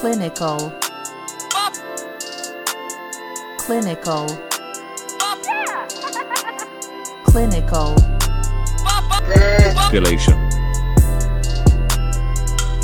clinical. 0.00 0.72
Clinical. 3.58 4.28
Clinical. 7.24 7.96
Population. 9.74 10.34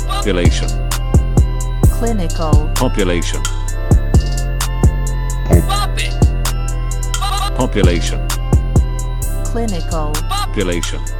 Population. 0.07 0.67
clinical. 1.89 2.69
Population. 2.75 3.41
Population. 7.55 8.27
clinical. 9.45 10.11
Population. 10.27 11.14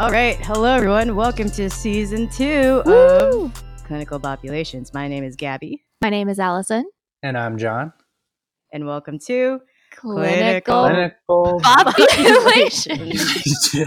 All 0.00 0.12
right. 0.12 0.36
Hello, 0.46 0.72
everyone. 0.74 1.16
Welcome 1.16 1.50
to 1.50 1.68
season 1.68 2.28
two 2.28 2.82
of 2.86 3.52
Clinical 3.84 4.20
Populations. 4.20 4.94
My 4.94 5.08
name 5.08 5.24
is 5.24 5.34
Gabby, 5.34 5.84
My 6.00 6.08
name 6.08 6.28
is 6.28 6.38
Allison. 6.38 6.88
And 7.24 7.36
I'm 7.36 7.58
John. 7.58 7.92
and 8.72 8.86
welcome 8.86 9.18
to 9.26 9.60
Clinical, 9.90 10.84
Clinical. 10.88 11.60
populations. 11.64 13.74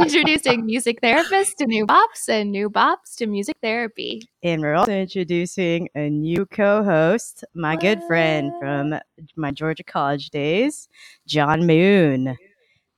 Introducing 0.00 0.64
music 0.66 1.00
therapists 1.00 1.56
to 1.56 1.66
new 1.66 1.84
bops 1.84 2.28
and 2.28 2.52
new 2.52 2.70
bops 2.70 3.16
to 3.16 3.26
music 3.26 3.56
therapy. 3.60 4.22
And 4.44 4.62
we're 4.62 4.74
also 4.74 4.92
introducing 4.92 5.88
a 5.96 6.08
new 6.08 6.46
co 6.46 6.84
host, 6.84 7.42
my 7.54 7.74
good 7.74 8.04
friend 8.04 8.52
from 8.60 8.94
my 9.36 9.50
Georgia 9.50 9.82
college 9.82 10.30
days, 10.30 10.88
John 11.26 11.66
Moon. 11.66 12.36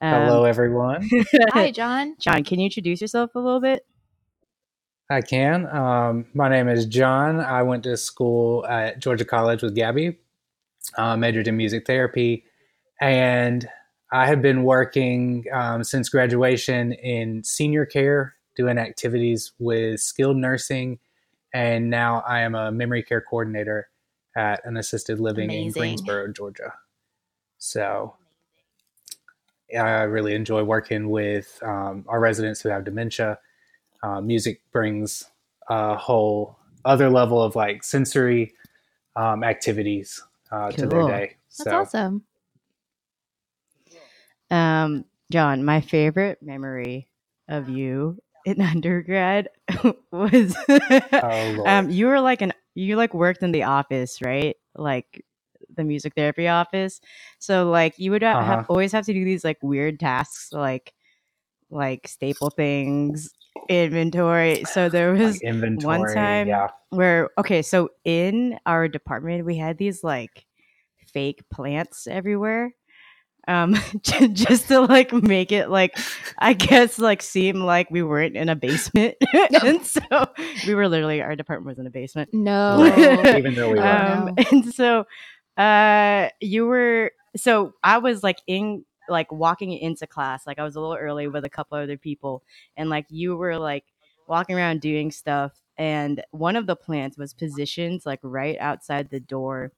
Um, 0.02 0.24
Hello, 0.24 0.44
everyone. 0.44 1.08
Hi, 1.52 1.70
John. 1.70 2.16
John, 2.18 2.42
can 2.42 2.58
you 2.58 2.64
introduce 2.64 3.00
yourself 3.00 3.36
a 3.36 3.38
little 3.38 3.60
bit? 3.60 3.86
I 5.08 5.20
can. 5.20 5.68
Um, 5.68 6.26
my 6.34 6.48
name 6.48 6.68
is 6.68 6.86
John. 6.86 7.38
I 7.38 7.62
went 7.62 7.84
to 7.84 7.96
school 7.96 8.66
at 8.66 8.98
Georgia 8.98 9.24
College 9.24 9.62
with 9.62 9.76
Gabby, 9.76 10.18
uh, 10.98 11.16
majored 11.16 11.46
in 11.46 11.56
music 11.56 11.86
therapy, 11.86 12.42
and 13.00 13.68
I 14.10 14.26
have 14.26 14.42
been 14.42 14.64
working 14.64 15.44
um, 15.52 15.84
since 15.84 16.08
graduation 16.08 16.94
in 16.94 17.44
senior 17.44 17.86
care, 17.86 18.34
doing 18.56 18.78
activities 18.78 19.52
with 19.60 20.00
skilled 20.00 20.36
nursing, 20.36 20.98
and 21.54 21.90
now 21.90 22.24
I 22.26 22.40
am 22.40 22.56
a 22.56 22.72
memory 22.72 23.04
care 23.04 23.20
coordinator 23.20 23.88
at 24.36 24.62
an 24.64 24.76
assisted 24.76 25.20
living 25.20 25.52
in 25.52 25.70
Greensboro, 25.70 26.32
Georgia. 26.32 26.74
So 27.58 28.16
I 29.76 30.02
really 30.02 30.34
enjoy 30.34 30.62
working 30.64 31.10
with 31.10 31.58
um, 31.62 32.04
our 32.08 32.20
residents 32.20 32.60
who 32.60 32.68
have 32.70 32.84
dementia. 32.84 33.38
Uh, 34.02 34.20
music 34.20 34.62
brings 34.72 35.24
a 35.68 35.96
whole 35.96 36.56
other 36.84 37.08
level 37.10 37.42
of 37.42 37.56
like 37.56 37.84
sensory 37.84 38.54
um, 39.16 39.44
activities 39.44 40.22
uh, 40.50 40.72
to 40.72 40.86
their 40.86 41.02
Cool. 41.02 41.06
day. 41.06 41.36
That's 41.58 41.70
so 41.70 41.78
awesome. 41.78 42.24
Um, 44.50 45.04
John, 45.30 45.64
my 45.64 45.80
favorite 45.80 46.42
memory 46.42 47.08
of 47.48 47.68
you 47.68 48.18
in 48.44 48.60
undergrad 48.60 49.48
was 50.10 50.56
Oh, 51.22 51.62
um 51.66 51.90
you 51.90 52.06
were 52.06 52.20
like 52.20 52.42
an 52.42 52.52
you 52.74 52.96
like 52.96 53.14
worked 53.14 53.42
in 53.42 53.52
the 53.52 53.64
office, 53.64 54.20
right? 54.22 54.56
Like 54.74 55.24
the 55.76 55.84
music 55.84 56.14
therapy 56.14 56.48
office. 56.48 57.00
So 57.38 57.68
like 57.70 57.98
you 57.98 58.10
would 58.12 58.22
ha- 58.22 58.38
Uh-huh. 58.40 58.56
have 58.56 58.70
always 58.70 58.92
have 58.92 59.06
to 59.06 59.12
do 59.12 59.24
these 59.24 59.44
like 59.44 59.58
weird 59.62 59.98
tasks 60.00 60.52
like 60.52 60.92
like 61.70 62.06
staple 62.06 62.50
things, 62.50 63.30
inventory. 63.68 64.64
So 64.64 64.88
there 64.88 65.12
was 65.12 65.34
like 65.36 65.42
inventory. 65.42 66.14
time- 66.14 66.48
yeah. 66.48 66.68
where 66.90 67.30
okay 67.38 67.62
so 67.62 67.88
in 68.04 68.58
our 68.66 68.88
department 68.88 69.46
we 69.46 69.56
had 69.56 69.78
these 69.78 70.04
like 70.04 70.44
fake 71.12 71.42
plants 71.50 72.06
everywhere 72.06 72.74
um 73.48 73.74
just 74.02 74.68
to 74.68 74.80
like 74.80 75.12
make 75.12 75.50
it 75.52 75.68
like 75.68 75.98
i 76.38 76.52
guess 76.52 76.98
like 76.98 77.20
seem 77.20 77.56
like 77.60 77.90
we 77.90 78.02
weren't 78.02 78.36
in 78.36 78.48
a 78.48 78.54
basement 78.54 79.14
and 79.64 79.84
so 79.84 80.00
we 80.66 80.74
were 80.74 80.88
literally 80.88 81.20
our 81.20 81.34
department 81.34 81.66
was 81.66 81.78
in 81.78 81.86
a 81.86 81.90
basement 81.90 82.28
No. 82.32 82.84
Even 83.36 83.54
though 83.54 83.72
we 83.72 83.78
were. 83.78 83.86
Um 83.86 84.34
and 84.50 84.72
so 84.74 85.04
uh 85.56 86.28
you 86.40 86.66
were 86.66 87.12
so 87.36 87.74
i 87.82 87.98
was 87.98 88.22
like 88.22 88.40
in 88.46 88.84
like 89.08 89.30
walking 89.30 89.72
into 89.72 90.06
class 90.06 90.46
like 90.46 90.58
i 90.58 90.64
was 90.64 90.76
a 90.76 90.80
little 90.80 90.96
early 90.96 91.28
with 91.28 91.44
a 91.44 91.50
couple 91.50 91.76
other 91.76 91.98
people 91.98 92.42
and 92.76 92.88
like 92.88 93.06
you 93.10 93.36
were 93.36 93.58
like 93.58 93.84
walking 94.28 94.56
around 94.56 94.80
doing 94.80 95.10
stuff 95.10 95.60
and 95.76 96.22
one 96.30 96.56
of 96.56 96.66
the 96.66 96.76
plants 96.76 97.18
was 97.18 97.34
positioned 97.34 98.00
like 98.04 98.20
right 98.22 98.56
outside 98.60 99.10
the 99.10 99.20
door. 99.20 99.72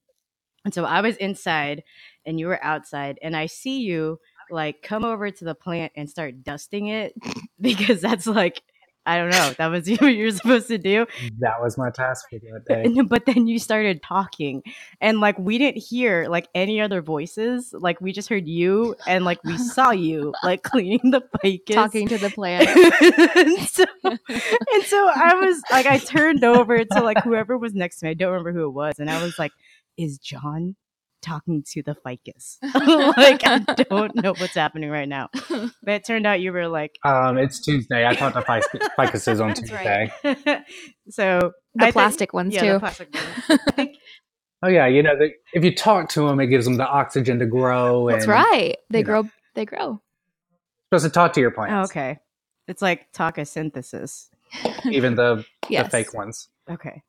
And 0.64 0.72
so 0.72 0.84
i 0.84 1.00
was 1.02 1.16
inside 1.16 1.82
and 2.24 2.40
you 2.40 2.46
were 2.46 2.62
outside 2.64 3.18
and 3.22 3.36
i 3.36 3.46
see 3.46 3.80
you 3.80 4.18
like 4.50 4.82
come 4.82 5.04
over 5.04 5.30
to 5.30 5.44
the 5.44 5.54
plant 5.54 5.92
and 5.96 6.08
start 6.08 6.42
dusting 6.42 6.86
it 6.88 7.14
because 7.60 8.00
that's 8.00 8.26
like 8.26 8.62
i 9.06 9.16
don't 9.18 9.30
know 9.30 9.52
that 9.58 9.66
was 9.68 9.88
what 10.00 10.14
you 10.14 10.24
were 10.24 10.30
supposed 10.30 10.68
to 10.68 10.78
do 10.78 11.06
that 11.38 11.60
was 11.60 11.76
my 11.76 11.90
task 11.90 12.26
for 12.30 12.38
that 12.38 12.64
day. 12.66 13.02
but 13.08 13.26
then 13.26 13.46
you 13.46 13.58
started 13.58 14.02
talking 14.02 14.62
and 15.00 15.20
like 15.20 15.38
we 15.38 15.58
didn't 15.58 15.82
hear 15.82 16.26
like 16.28 16.48
any 16.54 16.80
other 16.80 17.02
voices 17.02 17.72
like 17.72 18.00
we 18.00 18.12
just 18.12 18.28
heard 18.28 18.46
you 18.46 18.94
and 19.06 19.24
like 19.24 19.42
we 19.44 19.56
saw 19.74 19.90
you 19.90 20.32
like 20.42 20.62
cleaning 20.62 21.10
the 21.10 21.22
ficus 21.42 21.74
Talking 21.74 22.08
to 22.08 22.18
the 22.18 22.30
plant. 22.30 22.68
and, 23.36 23.58
so, 23.68 23.84
and 24.04 24.82
so 24.84 25.10
i 25.14 25.34
was 25.34 25.62
like 25.70 25.86
i 25.86 25.98
turned 25.98 26.44
over 26.44 26.84
to 26.84 27.00
like 27.00 27.22
whoever 27.22 27.56
was 27.58 27.74
next 27.74 27.98
to 27.98 28.06
me 28.06 28.10
i 28.10 28.14
don't 28.14 28.32
remember 28.32 28.52
who 28.52 28.66
it 28.66 28.72
was 28.72 28.98
and 28.98 29.10
i 29.10 29.22
was 29.22 29.38
like 29.38 29.52
is 29.96 30.18
john 30.18 30.76
talking 31.24 31.62
to 31.66 31.82
the 31.82 31.94
ficus 32.06 32.58
like 33.16 33.40
i 33.46 33.58
don't 33.90 34.14
know 34.14 34.34
what's 34.38 34.54
happening 34.54 34.90
right 34.90 35.08
now 35.08 35.28
but 35.48 35.70
it 35.94 36.04
turned 36.04 36.26
out 36.26 36.40
you 36.40 36.52
were 36.52 36.68
like 36.68 36.92
Um, 37.04 37.38
it's 37.38 37.60
Tuesday. 37.60 38.06
I 38.06 38.14
taught 38.14 38.34
the 38.34 38.40
fic- 38.48 38.88
ficuses 38.98 39.40
on 39.42 39.54
Tuesday. 39.54 40.12
right. 40.24 40.62
so 41.08 41.52
The 41.74 41.80
I 41.80 41.84
think- 41.86 41.92
plastic 41.94 42.32
ones, 42.34 42.54
yeah, 42.54 42.60
too. 42.62 42.72
the 42.74 42.80
plastic 42.80 43.14
ones. 43.14 43.88
Oh 44.62 44.68
yeah, 44.68 44.86
you 44.86 45.02
know, 45.02 45.14
the, 45.18 45.30
if 45.52 45.62
you 45.62 45.74
talk 45.74 46.08
to 46.10 46.26
them, 46.26 46.40
it 46.40 46.46
gives 46.46 46.64
them 46.64 46.76
the 46.78 46.86
oxygen 46.88 47.38
to 47.40 47.46
grow. 47.46 48.08
And 48.08 48.14
That's 48.16 48.26
right. 48.26 48.76
They 48.88 49.00
you 49.00 49.04
know. 49.04 49.22
grow. 49.22 49.30
They 49.54 49.64
grow. 49.66 50.00
Supposed 50.88 51.04
to 51.04 51.10
talk 51.10 51.32
to 51.34 51.40
your 51.40 51.50
Oh, 51.50 51.54
plants. 51.54 51.90
okay. 51.90 52.18
It's 52.66 52.80
like 52.80 53.12
talk 53.12 53.36
synthesis. 53.44 54.30
Even 54.90 55.16
the, 55.16 55.44
Yes. 55.68 55.84
the 55.86 55.90
fake 55.90 56.14
ones. 56.14 56.48
Okay. 56.70 57.02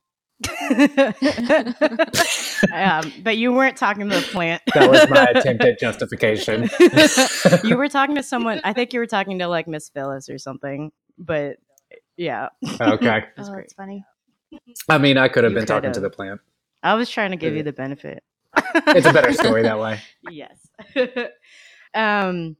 Um, 2.74 3.14
but 3.24 3.38
you 3.38 3.54
weren't 3.54 3.78
talking 3.78 4.10
to 4.10 4.16
the 4.16 4.28
plant. 4.32 4.62
That 4.74 4.90
was 4.90 5.10
my 5.10 5.26
attempt 5.28 5.64
at 5.64 5.80
justification. 5.80 6.70
you 7.64 7.78
were 7.78 7.88
talking 7.88 8.16
to 8.16 8.24
someone. 8.24 8.60
I 8.66 8.74
think 8.74 8.92
you 8.92 9.00
were 9.00 9.08
talking 9.08 9.40
to 9.40 9.48
like 9.48 9.68
Miss 9.68 9.88
Phyllis 9.90 10.28
or 10.30 10.38
something. 10.38 10.92
But 11.18 11.58
yeah, 12.18 12.50
okay. 12.64 12.70
That's 12.82 12.92
oh, 12.92 12.98
great. 12.98 13.28
that's 13.38 13.74
funny. 13.74 14.04
I 14.90 14.98
mean, 14.98 15.18
I 15.18 15.30
could 15.30 15.46
have 15.46 15.54
You 15.54 15.60
been 15.60 15.66
talking 15.66 15.94
to 15.94 16.00
the 16.02 16.10
plant. 16.10 16.42
I 16.84 16.96
was 16.96 17.10
trying 17.10 17.32
to 17.32 17.38
give 17.38 17.56
you 17.56 17.64
the 17.64 17.74
benefit. 17.74 18.24
It's 18.88 19.08
a 19.08 19.14
better 19.14 19.34
story 19.34 19.64
that 19.64 19.80
way. 19.80 20.02
yes. 20.30 20.58
um. 21.94 22.58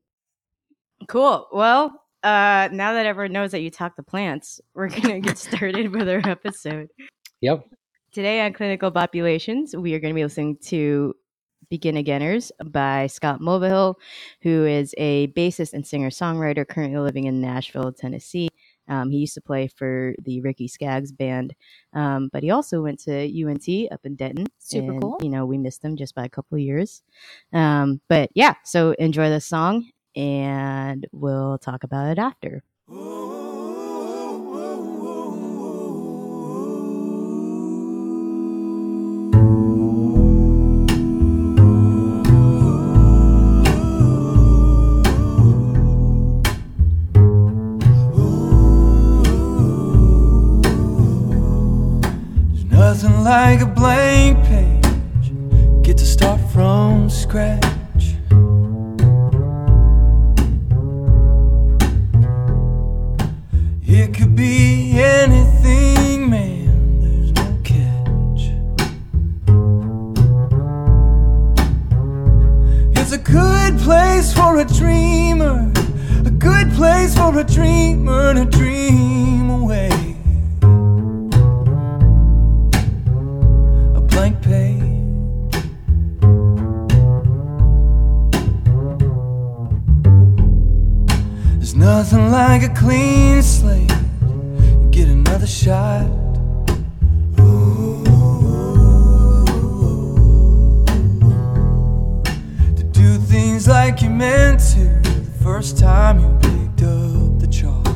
Cool. 1.08 1.48
Well, 1.52 2.02
uh, 2.24 2.70
now 2.72 2.94
that 2.94 3.06
everyone 3.06 3.34
knows 3.34 3.52
that 3.52 3.62
you 3.62 3.70
talk 3.70 3.96
to 3.98 4.04
plants, 4.04 4.60
we're 4.74 4.90
gonna 4.90 5.20
get 5.20 5.38
started 5.38 5.94
with 5.94 6.10
our 6.10 6.22
episode. 6.26 6.90
Yep. 7.42 7.68
Today 8.12 8.42
on 8.42 8.54
Clinical 8.54 8.92
Populations, 8.92 9.76
we 9.76 9.94
are 9.94 10.00
going 10.00 10.14
to 10.14 10.16
be 10.16 10.24
listening 10.24 10.58
to 10.64 11.16
Begin 11.70 11.96
Againers 11.96 12.52
by 12.66 13.08
Scott 13.08 13.42
Mulvihill, 13.42 13.96
who 14.42 14.66
is 14.66 14.94
a 14.98 15.28
bassist 15.28 15.74
and 15.74 15.86
singer 15.86 16.10
songwriter 16.10 16.68
currently 16.68 17.00
living 17.00 17.26
in 17.26 17.42
Nashville, 17.42 17.92
Tennessee. 17.92 18.48
Um, 18.88 19.10
he 19.10 19.18
used 19.18 19.34
to 19.34 19.42
play 19.42 19.68
for 19.68 20.14
the 20.22 20.42
Ricky 20.42 20.68
Skaggs 20.68 21.12
band, 21.12 21.56
um, 21.94 22.30
but 22.32 22.44
he 22.44 22.52
also 22.52 22.82
went 22.82 23.00
to 23.02 23.12
UNT 23.12 23.92
up 23.92 24.06
in 24.06 24.16
Denton. 24.16 24.48
Super 24.60 24.92
and, 24.92 25.02
cool. 25.02 25.18
You 25.22 25.30
know, 25.30 25.46
we 25.46 25.58
missed 25.58 25.84
him 25.84 25.98
just 25.98 26.14
by 26.16 26.24
a 26.26 26.30
couple 26.30 26.56
of 26.56 26.62
years. 26.62 27.02
Um, 27.52 28.00
but 28.08 28.30
yeah, 28.36 28.54
so 28.64 28.92
enjoy 28.92 29.30
the 29.30 29.42
song, 29.42 29.90
and 30.16 31.08
we'll 31.12 31.58
talk 31.58 31.84
about 31.84 32.12
it 32.12 32.20
after. 32.20 32.64
Like 53.06 53.62
a 53.62 53.66
blank 53.66 54.44
page. 54.46 55.32
Get 55.84 55.98
to 55.98 56.06
start 56.06 56.40
from 56.52 57.10
scratch. 57.10 58.16
It 63.84 64.14
could 64.14 64.36
be 64.36 65.00
anything, 65.00 66.30
man. 66.30 67.00
There's 67.02 67.32
no 67.32 67.58
catch. 67.64 68.52
It's 72.98 73.12
a 73.12 73.20
good 73.20 73.80
place 73.80 74.34
for 74.34 74.58
a 74.60 74.66
dreamer, 74.66 75.72
a 76.26 76.32
good 76.32 76.72
place 76.74 77.16
for 77.16 77.38
a 77.38 77.44
dreamer 77.44 78.34
to 78.34 78.46
dream 78.46 79.50
away. 79.50 80.05
Nothing 92.06 92.30
like 92.32 92.62
a 92.62 92.70
clean 92.70 93.42
slate. 93.42 93.92
You 94.22 94.90
get 94.92 95.08
another 95.08 95.48
shot. 95.48 96.06
To 102.76 102.84
do 102.92 103.18
things 103.18 103.68
like 103.68 104.04
you 104.04 104.12
meant 104.12 104.60
to 104.74 104.84
the 105.02 105.32
first 105.42 105.80
time 105.80 106.20
you 106.20 106.30
picked 106.44 106.84
up 106.84 107.40
the 107.40 107.48
chalk. 107.48 107.88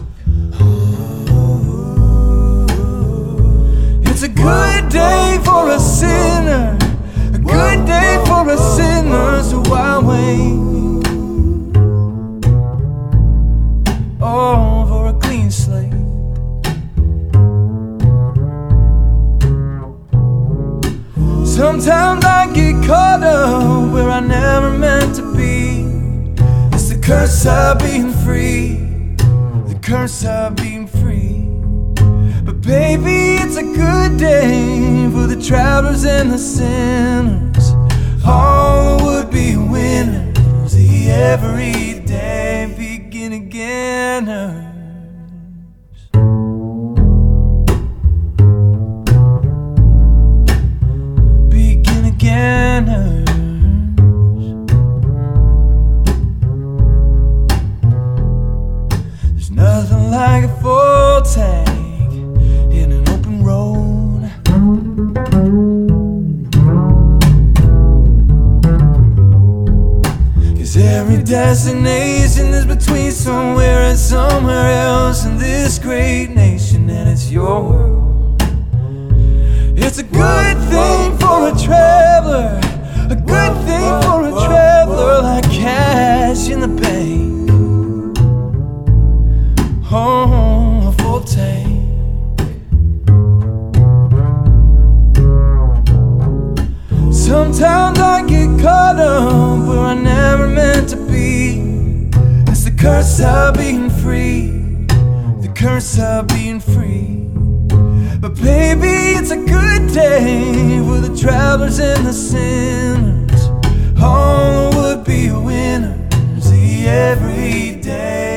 It's 4.09 4.23
a 4.23 4.29
good 4.29 4.89
day 4.89 5.39
for 5.45 5.69
a 5.69 5.79
sinner, 5.79 6.75
a 7.35 7.37
good 7.37 7.85
day 7.85 8.23
for 8.25 8.49
a 8.49 8.57
sinner, 8.57 9.43
so 9.43 9.61
why 9.69 9.99
wait? 9.99 10.78
Sometimes 21.79 22.25
I 22.25 22.53
get 22.53 22.85
caught 22.85 23.23
up 23.23 23.93
where 23.93 24.09
I 24.09 24.19
never 24.19 24.69
meant 24.69 25.15
to 25.15 25.21
be. 25.33 25.85
It's 26.75 26.89
the 26.89 26.99
curse 27.01 27.45
of 27.45 27.79
being 27.79 28.11
free, 28.11 28.75
the 29.15 29.79
curse 29.81 30.25
of 30.25 30.57
being 30.57 30.87
free. 30.87 31.45
But 32.43 32.59
baby, 32.59 33.41
it's 33.41 33.55
a 33.55 33.63
good 33.63 34.17
day 34.17 35.09
for 35.13 35.25
the 35.25 35.41
travelers 35.41 36.03
and 36.03 36.33
the 36.33 36.37
sinners. 36.37 37.71
All 38.25 38.97
the 38.97 39.05
would-be 39.05 39.55
winners, 39.55 40.73
the 40.73 41.09
everyday 41.09 42.75
begin 42.77 43.31
againers. 43.31 44.68
Destination 71.29 72.47
is 72.47 72.65
between 72.65 73.11
somewhere 73.11 73.81
and 73.81 73.97
somewhere 73.99 74.71
else 74.71 75.25
in 75.25 75.37
this 75.37 75.77
great 75.77 76.31
nation, 76.31 76.89
and 76.89 77.07
it's 77.07 77.29
your 77.29 77.61
world. 77.61 78.41
It's 79.77 79.99
a 79.99 80.03
good 80.03 80.57
thing 80.69 81.17
for 81.19 81.49
a 81.49 81.55
traveler, 81.55 82.59
a 83.11 83.15
good 83.15 83.53
thing 83.67 84.01
for 84.01 84.27
a 84.27 84.31
traveler 84.47 85.21
like 85.21 85.43
cash 85.51 86.49
in 86.49 86.61
the 86.61 86.67
bank. 86.67 86.98
Curse 102.79 103.19
of 103.19 103.57
being 103.57 103.89
free, 103.89 104.51
the 105.41 105.51
curse 105.53 105.99
of 105.99 106.27
being 106.27 106.61
free. 106.61 107.27
But 108.21 108.35
baby, 108.35 109.17
it's 109.19 109.31
a 109.31 109.37
good 109.37 109.91
day 109.93 110.79
for 110.85 110.99
the 110.99 111.15
travelers 111.19 111.79
and 111.79 112.05
the 112.07 112.13
sinners. 112.13 113.49
All 114.01 114.71
would 114.75 115.03
be 115.03 115.29
winners, 115.29 116.49
the 116.49 116.87
everyday 116.87 118.28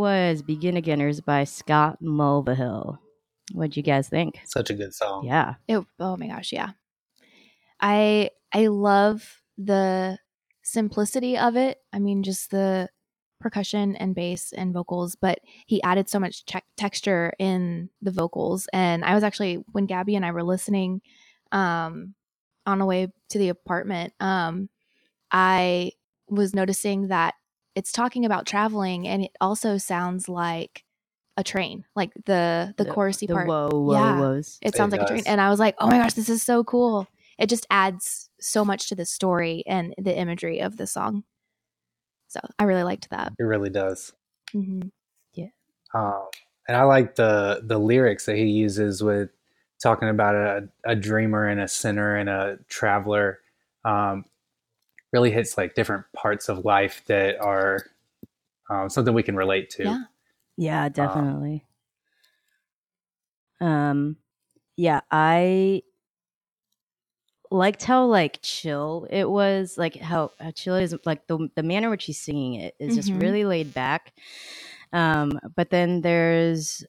was 0.00 0.40
Begin 0.40 0.76
Againers 0.76 1.22
by 1.22 1.44
Scott 1.44 1.98
Mulvihill. 2.02 2.96
What'd 3.52 3.76
you 3.76 3.82
guys 3.82 4.08
think? 4.08 4.40
Such 4.46 4.70
a 4.70 4.74
good 4.74 4.94
song. 4.94 5.26
Yeah. 5.26 5.56
It, 5.68 5.84
oh 5.98 6.16
my 6.16 6.26
gosh, 6.26 6.54
yeah. 6.54 6.70
I 7.82 8.30
I 8.50 8.68
love 8.68 9.42
the 9.58 10.18
simplicity 10.62 11.36
of 11.36 11.54
it. 11.54 11.76
I 11.92 11.98
mean, 11.98 12.22
just 12.22 12.50
the 12.50 12.88
percussion 13.40 13.94
and 13.96 14.14
bass 14.14 14.54
and 14.54 14.72
vocals, 14.72 15.16
but 15.16 15.40
he 15.66 15.82
added 15.82 16.08
so 16.08 16.18
much 16.18 16.46
te- 16.46 16.60
texture 16.78 17.34
in 17.38 17.90
the 18.00 18.10
vocals. 18.10 18.68
And 18.72 19.04
I 19.04 19.14
was 19.14 19.22
actually 19.22 19.62
when 19.72 19.84
Gabby 19.84 20.16
and 20.16 20.24
I 20.24 20.32
were 20.32 20.42
listening 20.42 21.02
um, 21.52 22.14
on 22.64 22.78
the 22.78 22.86
way 22.86 23.08
to 23.28 23.38
the 23.38 23.50
apartment, 23.50 24.14
um, 24.18 24.70
I 25.30 25.92
was 26.26 26.54
noticing 26.54 27.08
that 27.08 27.34
it's 27.74 27.92
talking 27.92 28.24
about 28.24 28.46
traveling, 28.46 29.06
and 29.06 29.22
it 29.22 29.32
also 29.40 29.78
sounds 29.78 30.28
like 30.28 30.84
a 31.36 31.44
train, 31.44 31.84
like 31.96 32.12
the 32.26 32.74
the, 32.76 32.84
chorusy 32.84 33.26
the 33.26 33.34
part. 33.34 33.48
whoa, 33.48 33.68
whoa, 33.72 33.92
Yeah. 33.94 34.20
whoas. 34.20 34.58
It 34.62 34.68
It 34.68 34.76
sounds 34.76 34.92
like 34.92 35.02
a 35.02 35.06
train. 35.06 35.22
And 35.26 35.40
I 35.40 35.48
was 35.48 35.58
like, 35.60 35.74
oh 35.78 35.86
my 35.86 35.98
gosh, 35.98 36.14
this 36.14 36.28
is 36.28 36.42
so 36.42 36.64
cool. 36.64 37.06
It 37.38 37.48
just 37.48 37.66
adds 37.70 38.28
so 38.40 38.64
much 38.64 38.88
to 38.88 38.94
the 38.94 39.06
story 39.06 39.62
and 39.66 39.94
the 39.96 40.16
imagery 40.16 40.60
of 40.60 40.76
the 40.76 40.86
song. 40.86 41.24
So 42.28 42.40
I 42.58 42.64
really 42.64 42.82
liked 42.82 43.10
that. 43.10 43.32
It 43.38 43.42
really 43.42 43.70
does. 43.70 44.12
hmm 44.52 44.82
Yeah. 45.34 45.48
Um, 45.94 46.26
and 46.68 46.76
I 46.76 46.82
like 46.82 47.14
the 47.14 47.62
the 47.64 47.78
lyrics 47.78 48.26
that 48.26 48.36
he 48.36 48.44
uses 48.44 49.02
with 49.02 49.30
talking 49.82 50.08
about 50.08 50.34
a, 50.34 50.68
a 50.84 50.94
dreamer 50.94 51.46
and 51.48 51.60
a 51.60 51.68
sinner 51.68 52.16
and 52.16 52.28
a 52.28 52.58
traveler. 52.68 53.40
Um, 53.84 54.24
really 55.12 55.30
hits 55.30 55.56
like 55.58 55.74
different 55.74 56.04
parts 56.14 56.48
of 56.48 56.64
life 56.64 57.02
that 57.06 57.40
are 57.40 57.78
um, 58.70 58.88
something 58.88 59.14
we 59.14 59.22
can 59.22 59.36
relate 59.36 59.70
to. 59.70 59.84
Yeah. 59.84 60.04
Yeah, 60.56 60.88
definitely. 60.90 61.64
Um, 63.60 64.16
yeah, 64.76 65.00
I 65.10 65.82
liked 67.50 67.82
how 67.84 68.06
like 68.06 68.38
chill 68.42 69.06
it 69.10 69.28
was, 69.28 69.76
like 69.76 69.96
how, 69.96 70.32
how 70.38 70.50
chill 70.52 70.76
it 70.76 70.84
is, 70.84 70.96
like 71.04 71.26
the 71.26 71.48
the 71.56 71.62
manner 71.62 71.86
in 71.88 71.90
which 71.90 72.04
he's 72.04 72.20
singing 72.20 72.54
it 72.54 72.74
is 72.78 72.94
just 72.94 73.10
Mhm. 73.10 73.20
really 73.20 73.44
laid 73.44 73.74
back. 73.74 74.12
Um, 74.92 75.38
but 75.56 75.70
then 75.70 76.00
there's 76.02 76.84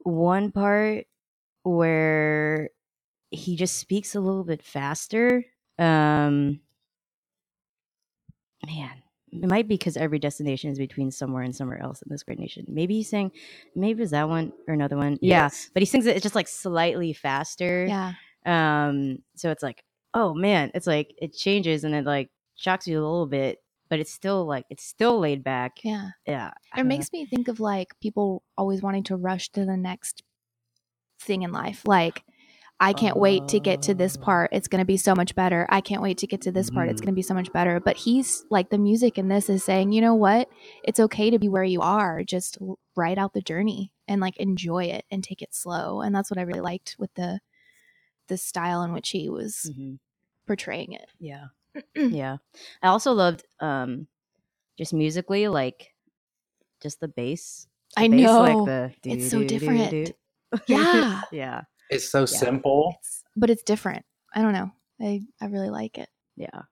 one 0.00 0.52
part 0.52 1.06
where 1.62 2.70
he 3.30 3.56
just 3.56 3.78
speaks 3.78 4.14
a 4.14 4.20
little 4.20 4.44
bit 4.44 4.62
faster. 4.62 5.44
Um, 5.78 6.60
man, 8.66 8.90
it 9.32 9.48
might 9.48 9.68
be 9.68 9.74
because 9.74 9.96
every 9.96 10.18
destination 10.18 10.70
is 10.70 10.78
between 10.78 11.10
somewhere 11.10 11.42
and 11.42 11.54
somewhere 11.54 11.80
else 11.82 12.02
in 12.02 12.08
this 12.10 12.22
great 12.22 12.38
nation. 12.38 12.64
Maybe 12.68 12.96
he's 12.96 13.08
saying, 13.08 13.32
maybe 13.74 14.02
it's 14.02 14.10
that 14.12 14.28
one 14.28 14.52
or 14.66 14.74
another 14.74 14.96
one? 14.96 15.18
Yeah, 15.20 15.50
but 15.72 15.82
he 15.82 15.86
sings 15.86 16.06
it 16.06 16.16
it's 16.16 16.22
just 16.22 16.34
like 16.34 16.48
slightly 16.48 17.12
faster. 17.12 17.86
Yeah. 17.86 18.12
Um, 18.46 19.18
so 19.36 19.50
it's 19.50 19.62
like, 19.62 19.84
oh 20.14 20.34
man, 20.34 20.70
it's 20.74 20.86
like 20.86 21.14
it 21.20 21.32
changes 21.34 21.84
and 21.84 21.94
it 21.94 22.04
like 22.04 22.30
shocks 22.56 22.86
you 22.88 22.98
a 22.98 23.02
little 23.02 23.26
bit, 23.26 23.58
but 23.88 24.00
it's 24.00 24.12
still 24.12 24.46
like 24.46 24.64
it's 24.70 24.84
still 24.84 25.20
laid 25.20 25.44
back. 25.44 25.78
Yeah. 25.84 26.10
Yeah, 26.26 26.48
It 26.48 26.76
don't 26.76 26.88
know. 26.88 26.96
makes 26.96 27.12
me 27.12 27.26
think 27.26 27.48
of 27.48 27.60
like 27.60 27.88
people 28.00 28.42
always 28.58 28.82
wanting 28.82 29.04
to 29.04 29.16
rush 29.16 29.50
to 29.50 29.64
the 29.64 29.76
next 29.76 30.22
thing 31.20 31.42
in 31.42 31.52
life. 31.52 31.82
Like, 31.86 32.24
I 32.82 32.94
can't 32.94 33.16
wait 33.18 33.46
to 33.48 33.60
get 33.60 33.82
to 33.82 33.94
this 33.94 34.16
Oh. 34.16 34.22
part. 34.24 34.50
It's 34.52 34.66
going 34.66 34.78
to 34.80 34.86
be 34.86 34.96
so 34.96 35.14
much 35.14 35.34
better. 35.34 35.66
I 35.68 35.80
can't 35.82 36.00
wait 36.00 36.16
to 36.18 36.26
get 36.26 36.40
to 36.42 36.50
this 36.52 36.70
part. 36.70 36.88
It's 36.88 37.00
Mm. 37.00 37.04
going 37.04 37.12
to 37.14 37.16
be 37.18 37.22
so 37.22 37.34
much 37.34 37.52
better. 37.52 37.78
But 37.78 37.98
he's 37.98 38.44
like, 38.50 38.70
the 38.70 38.78
music 38.78 39.18
in 39.18 39.28
this 39.28 39.50
is 39.50 39.62
saying, 39.62 39.92
you 39.92 40.00
know 40.00 40.14
what? 40.14 40.48
It's 40.82 40.98
okay 40.98 41.28
to 41.30 41.38
be 41.38 41.48
where 41.48 41.62
you 41.64 41.82
are. 41.82 42.24
Just 42.24 42.56
ride 42.96 43.18
out 43.18 43.34
the 43.34 43.42
journey 43.42 43.92
and 44.08 44.20
like 44.20 44.36
enjoy 44.38 44.84
it 44.84 45.04
and 45.10 45.22
take 45.22 45.42
it 45.42 45.54
slow. 45.54 46.00
And 46.00 46.14
that's 46.14 46.30
what 46.30 46.38
I 46.38 46.42
really 46.42 46.60
liked 46.62 46.96
with 46.98 47.12
the 47.14 47.40
the 48.28 48.36
style 48.38 48.82
in 48.82 48.92
which 48.92 49.10
he 49.10 49.28
was 49.28 49.70
Mhm. 49.76 49.98
portraying 50.46 50.92
it. 50.94 51.08
Yeah. 51.18 51.48
yeah. 51.94 52.38
I 52.82 52.88
also 52.88 53.12
loved 53.12 53.44
um 53.60 54.06
just 54.78 54.94
musically 54.94 55.48
like 55.48 55.92
just 56.80 57.00
the 57.00 57.08
bass. 57.08 57.66
The 57.96 58.02
I 58.04 58.08
bass, 58.08 58.20
know. 58.22 58.40
like 58.40 58.66
the 59.02 59.10
It's 59.10 59.30
so 59.30 59.44
different. 59.44 60.12
Yeah. 60.66 61.22
yeah. 61.30 61.62
It's 61.90 62.08
so 62.08 62.24
simple. 62.26 62.94
It's, 63.00 63.24
but 63.36 63.50
it's 63.50 63.62
different. 63.62 64.04
I 64.34 64.42
don't 64.42 64.52
know. 64.52 64.70
I, 65.00 65.22
I 65.40 65.46
really 65.46 65.70
like 65.70 65.98
it. 65.98 66.08
Yeah. 66.36 66.62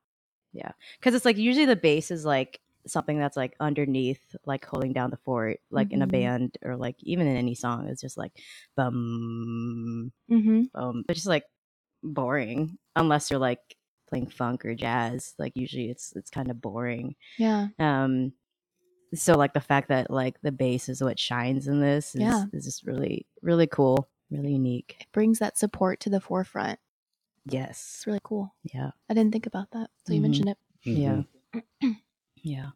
Yeah. 0.53 0.71
Cuz 1.03 1.15
it's 1.15 1.25
like 1.25 1.37
usually 1.37 1.67
the 1.67 1.77
bass 1.77 2.11
is 2.11 2.25
like 2.25 2.61
something 2.87 3.19
that's 3.19 3.37
like 3.37 3.55
underneath 3.61 4.35
like 4.47 4.65
holding 4.65 4.93
down 4.95 5.11
the 5.11 5.17
fort 5.19 5.59
like 5.71 5.93
in 5.93 6.01
a 6.01 6.07
Mhm. 6.07 6.11
band 6.13 6.59
or 6.65 6.75
like 6.77 6.97
even 7.03 7.27
in 7.27 7.37
any 7.37 7.55
song 7.55 7.87
it's 7.87 8.01
just 8.01 8.17
like 8.17 8.33
bum 8.77 10.11
Mm-hmm. 10.31 10.63
um 10.75 11.05
it's 11.09 11.19
just 11.19 11.27
like 11.27 11.45
boring 12.03 12.79
unless 12.97 13.31
you're 13.31 13.41
like 13.41 13.61
playing 14.09 14.29
funk 14.29 14.65
or 14.65 14.75
jazz 14.75 15.35
like 15.39 15.53
usually 15.55 15.91
it's 15.91 16.15
it's 16.17 16.31
kind 16.31 16.51
of 16.51 16.63
boring 16.63 17.15
Yeah. 17.37 17.69
um 17.79 18.33
so 19.15 19.35
like 19.37 19.53
the 19.53 19.61
fact 19.61 19.89
that 19.89 20.11
like 20.11 20.41
the 20.41 20.53
bass 20.53 20.89
is 20.89 21.03
what 21.03 21.19
shines 21.19 21.67
in 21.69 21.81
this 21.81 22.15
is, 22.15 22.21
Yeah. 22.23 22.45
is 22.55 22.65
just 22.65 22.85
really 22.87 23.27
really 23.43 23.67
cool 23.67 24.09
really 24.31 24.53
unique 24.53 24.97
It 25.01 25.07
brings 25.13 25.39
that 25.39 25.57
support 25.59 26.01
to 26.01 26.11
the 26.11 26.21
forefront. 26.21 26.79
yes 27.47 27.95
It's 27.97 28.07
really 28.07 28.21
cool. 28.23 28.55
yeah 28.75 28.91
I 29.09 29.15
didn't 29.15 29.33
think 29.33 29.47
about 29.47 29.71
that. 29.73 29.91
So 30.07 30.13
you 30.15 30.21
Mhm. 30.21 30.23
mentioned 30.23 30.49
it. 30.51 30.59
yeah 30.85 31.23
Mhm. 31.83 31.97
yeah 32.43 32.71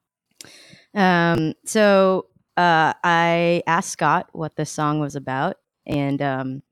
um 0.94 1.54
so 1.64 2.26
uh 2.56 2.92
i 3.04 3.62
asked 3.66 3.90
scott 3.90 4.28
what 4.32 4.56
the 4.56 4.66
song 4.66 4.98
was 5.00 5.14
about 5.16 5.56
and 5.86 6.20
um 6.20 6.62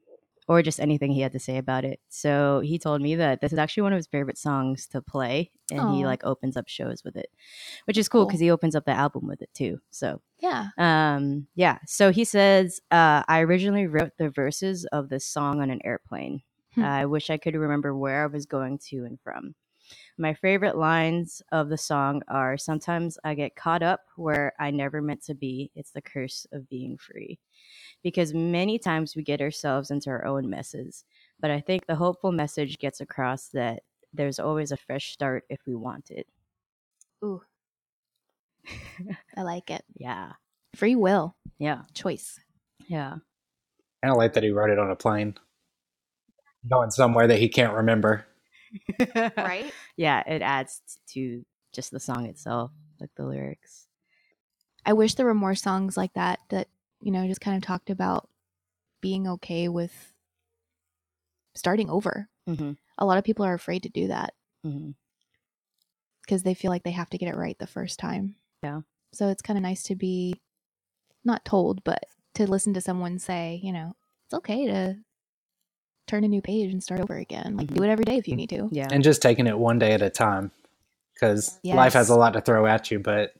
or 0.51 0.63
just 0.63 0.81
anything 0.81 1.13
he 1.13 1.21
had 1.21 1.33
to 1.33 1.39
say 1.39 1.57
about 1.59 1.85
it 1.85 2.01
so 2.09 2.61
he 2.61 2.79
told 2.79 3.01
me 3.01 3.15
that 3.15 3.41
this 3.41 3.53
is 3.53 3.59
actually 3.59 3.85
one 3.85 3.93
of 3.93 3.97
his 3.97 4.09
favorite 4.09 4.37
songs 4.39 4.87
to 4.89 5.01
play 5.01 5.51
and 5.71 5.95
he 5.95 6.05
like 6.05 6.25
opens 6.25 6.57
up 6.57 6.69
shows 6.69 7.05
with 7.05 7.17
it 7.17 7.31
which 7.85 7.97
is 7.97 8.09
cool 8.09 8.23
Cool. 8.23 8.27
because 8.29 8.41
he 8.41 8.51
opens 8.51 8.75
up 8.75 8.85
the 8.85 8.91
album 8.93 9.27
with 9.29 9.41
it 9.43 9.51
too 9.55 9.81
so 9.91 10.21
Yeah. 10.41 10.69
Um, 10.79 11.47
yeah. 11.55 11.79
So 11.87 12.11
he 12.11 12.25
says, 12.25 12.81
uh, 12.91 13.23
I 13.29 13.41
originally 13.41 13.87
wrote 13.87 14.13
the 14.19 14.31
verses 14.31 14.85
of 14.87 15.09
this 15.09 15.27
song 15.27 15.61
on 15.61 15.71
an 15.71 15.81
airplane. 15.85 16.43
Hmm. 16.75 16.83
I 16.85 17.07
wish 17.07 17.29
I 17.31 17.37
could 17.39 17.55
remember 17.55 17.95
where 17.95 18.23
I 18.25 18.27
was 18.27 18.47
going 18.47 18.79
to 18.89 19.05
and 19.05 19.19
from. 19.23 19.55
My 20.17 20.35
favorite 20.35 20.77
lines 20.77 21.43
of 21.53 21.69
the 21.69 21.77
song 21.77 22.23
are 22.29 22.57
Sometimes 22.57 23.19
I 23.23 23.35
get 23.35 23.55
caught 23.57 23.83
up 23.83 24.01
where 24.17 24.53
I 24.59 24.71
never 24.71 25.03
meant 25.03 25.23
to 25.27 25.35
be. 25.35 25.71
It's 25.75 25.91
the 25.93 26.03
curse 26.03 26.47
of 26.53 26.69
being 26.69 26.97
free. 26.97 27.39
Because 28.03 28.33
many 28.33 28.79
times 28.79 29.15
we 29.15 29.23
get 29.23 29.41
ourselves 29.43 29.91
into 29.91 30.11
our 30.11 30.25
own 30.25 30.49
messes. 30.49 31.05
But 31.39 31.51
I 31.51 31.61
think 31.61 31.87
the 31.87 31.97
hopeful 31.97 32.33
message 32.33 32.79
gets 32.79 33.01
across 33.01 33.49
that 33.49 33.83
there's 34.13 34.39
always 34.39 34.73
a 34.73 34.77
fresh 34.77 35.13
start 35.13 35.45
if 35.49 35.61
we 35.67 35.75
want 35.75 36.11
it. 36.11 36.27
Ooh. 37.25 37.43
I 39.37 39.43
like 39.43 39.71
it. 39.71 39.85
Yeah. 39.95 40.33
Free 40.75 40.97
will. 40.97 41.37
Yeah. 41.59 41.83
Choice. 41.95 42.39
Yeah. 42.89 43.17
I 44.03 44.07
don't 44.07 44.17
like 44.17 44.33
that 44.35 44.43
he 44.43 44.51
wrote 44.51 44.71
it 44.71 44.79
on 44.79 44.91
a 44.91 44.97
plane, 44.97 45.35
going 46.69 46.91
somewhere 46.91 47.27
that 47.27 47.39
he 47.39 47.49
can't 47.49 47.75
remember. 47.75 48.27
Right? 49.37 49.73
yeah, 49.97 50.23
it 50.27 50.43
adds 50.43 50.81
to 51.15 51.45
just 51.73 51.91
the 51.91 52.01
song 52.01 52.27
itself, 52.27 52.71
like 53.01 53.11
the 53.17 53.27
lyrics. 53.27 53.89
I 54.87 54.93
wish 54.93 55.15
there 55.15 55.27
were 55.27 55.35
more 55.35 55.55
songs 55.55 55.97
like 55.97 56.15
that 56.15 56.39
that, 56.51 56.69
you 57.01 57.11
know, 57.11 57.27
just 57.27 57.41
kind 57.41 57.57
of 57.57 57.63
talked 57.63 57.91
about 57.91 58.29
being 59.01 59.27
okay 59.27 59.69
with 59.69 60.13
starting 61.55 61.91
over. 61.91 62.29
Mm-hmm. 62.49 62.73
A 62.99 63.07
lot 63.07 63.19
of 63.19 63.25
people 63.25 63.45
are 63.45 63.55
afraid 63.55 63.83
to 63.85 63.89
do 63.89 64.09
that 64.09 64.35
Mm-hmm. 64.67 64.91
because 66.23 66.43
they 66.43 66.53
feel 66.53 66.71
like 66.71 66.83
they 66.83 66.91
have 66.91 67.09
to 67.11 67.17
get 67.17 67.29
it 67.33 67.37
right 67.37 67.59
the 67.59 67.67
first 67.67 67.99
time. 67.99 68.35
Yeah. 68.63 68.83
So 69.13 69.29
it's 69.29 69.41
kind 69.41 69.57
of 69.57 69.63
nice 69.63 69.83
to 69.85 69.95
be 69.95 70.35
not 71.25 71.47
told, 71.47 71.83
but 71.83 72.05
to 72.35 72.47
listen 72.47 72.75
to 72.75 72.81
someone 72.83 73.19
say, 73.19 73.59
you 73.63 73.73
know, 73.73 73.95
it's 74.27 74.35
okay 74.35 74.67
to 74.67 74.97
turn 76.07 76.25
a 76.25 76.29
new 76.29 76.43
page 76.43 76.71
and 76.73 76.83
start 76.83 77.01
over 77.01 77.17
again. 77.17 77.57
Like 77.57 77.73
do 77.73 77.83
it 77.83 77.89
every 77.89 78.05
day 78.05 78.17
if 78.19 78.29
you 78.29 78.37
need 78.37 78.51
to. 78.51 78.69
Yeah. 78.71 78.89
And 78.91 79.03
just 79.03 79.23
taking 79.23 79.47
it 79.47 79.59
one 79.59 79.79
day 79.79 79.93
at 79.93 80.03
a 80.03 80.11
time 80.11 80.51
because 81.15 81.59
life 81.65 81.95
has 81.95 82.11
a 82.11 82.17
lot 82.17 82.35
to 82.35 82.43
throw 82.43 82.67
at 82.67 82.91
you, 82.91 82.99
but 82.99 83.33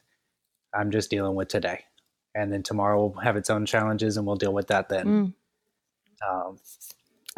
I'm 0.73 0.91
just 0.91 1.11
dealing 1.11 1.35
with 1.35 1.49
today. 1.49 1.85
And 2.35 2.53
then 2.53 2.63
tomorrow 2.63 2.99
will 3.09 3.21
have 3.21 3.37
its 3.37 3.51
own 3.51 3.67
challenges 3.67 4.17
and 4.17 4.27
we'll 4.27 4.37
deal 4.37 4.53
with 4.53 4.69
that 4.69 4.89
then. 4.89 5.07
Mm, 5.07 5.35
Um, 6.27 6.59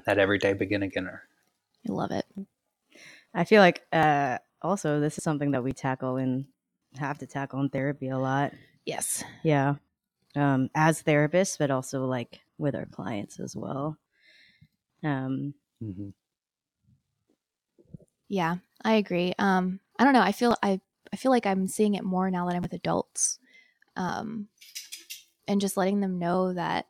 that 0.06 0.18
everyday 0.18 0.52
begin 0.54 0.82
againer. 0.82 1.20
I 1.88 1.92
love 1.92 2.10
it. 2.12 2.26
I 3.34 3.44
feel 3.44 3.60
like 3.60 3.86
uh, 3.92 4.38
also 4.60 5.00
this 5.00 5.18
is 5.18 5.24
something 5.24 5.52
that 5.52 5.64
we 5.64 5.72
tackle 5.72 6.16
and 6.16 6.46
have 6.98 7.18
to 7.18 7.26
tackle 7.26 7.60
in 7.60 7.70
therapy 7.70 8.08
a 8.08 8.18
lot. 8.18 8.52
Yes. 8.84 9.24
Yeah. 9.42 9.76
Um, 10.36 10.70
as 10.74 11.02
therapists, 11.02 11.58
but 11.58 11.70
also 11.70 12.06
like 12.06 12.40
with 12.58 12.74
our 12.74 12.86
clients 12.86 13.40
as 13.40 13.56
well. 13.56 13.98
Um, 15.02 15.54
hmm 15.80 16.10
Yeah, 18.28 18.56
I 18.84 18.94
agree. 18.94 19.34
Um, 19.38 19.80
I 19.98 20.04
don't 20.04 20.12
know. 20.12 20.22
I 20.22 20.32
feel 20.32 20.56
I 20.62 20.80
I 21.12 21.16
feel 21.16 21.30
like 21.30 21.46
I'm 21.46 21.66
seeing 21.66 21.94
it 21.94 22.04
more 22.04 22.30
now 22.30 22.46
that 22.46 22.56
I'm 22.56 22.62
with 22.62 22.72
adults, 22.72 23.38
um, 23.96 24.48
and 25.52 25.60
just 25.60 25.76
letting 25.76 26.00
them 26.00 26.18
know 26.18 26.52
that 26.54 26.86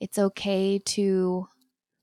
it's 0.00 0.18
okay 0.18 0.78
to 0.78 1.48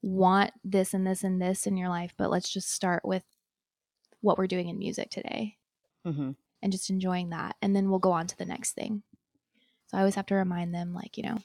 want 0.02 0.52
this 0.64 0.94
and 0.94 1.06
this 1.06 1.24
and 1.24 1.42
this 1.42 1.68
in 1.68 1.78
your 1.78 1.90
life, 1.90 2.14
but 2.18 2.30
let's 2.30 2.50
just 2.52 2.72
start 2.72 3.04
with 3.06 3.24
what 4.22 4.38
we're 4.38 4.48
doing 4.48 4.70
in 4.70 4.80
music 4.80 5.10
today 5.10 5.58
mhm. 6.06 6.36
and 6.62 6.72
just 6.72 6.90
enjoying 6.90 7.30
that, 7.30 7.56
and 7.62 7.76
then 7.76 7.90
we'll 7.90 8.00
go 8.00 8.12
on 8.12 8.28
to 8.28 8.38
the 8.38 8.46
next 8.46 8.74
thing. 8.74 9.04
So 9.88 9.98
I 9.98 10.02
always 10.02 10.16
have 10.16 10.26
to 10.28 10.36
remind 10.36 10.74
them, 10.74 10.94
like 10.94 11.18
you 11.18 11.24
know, 11.24 11.38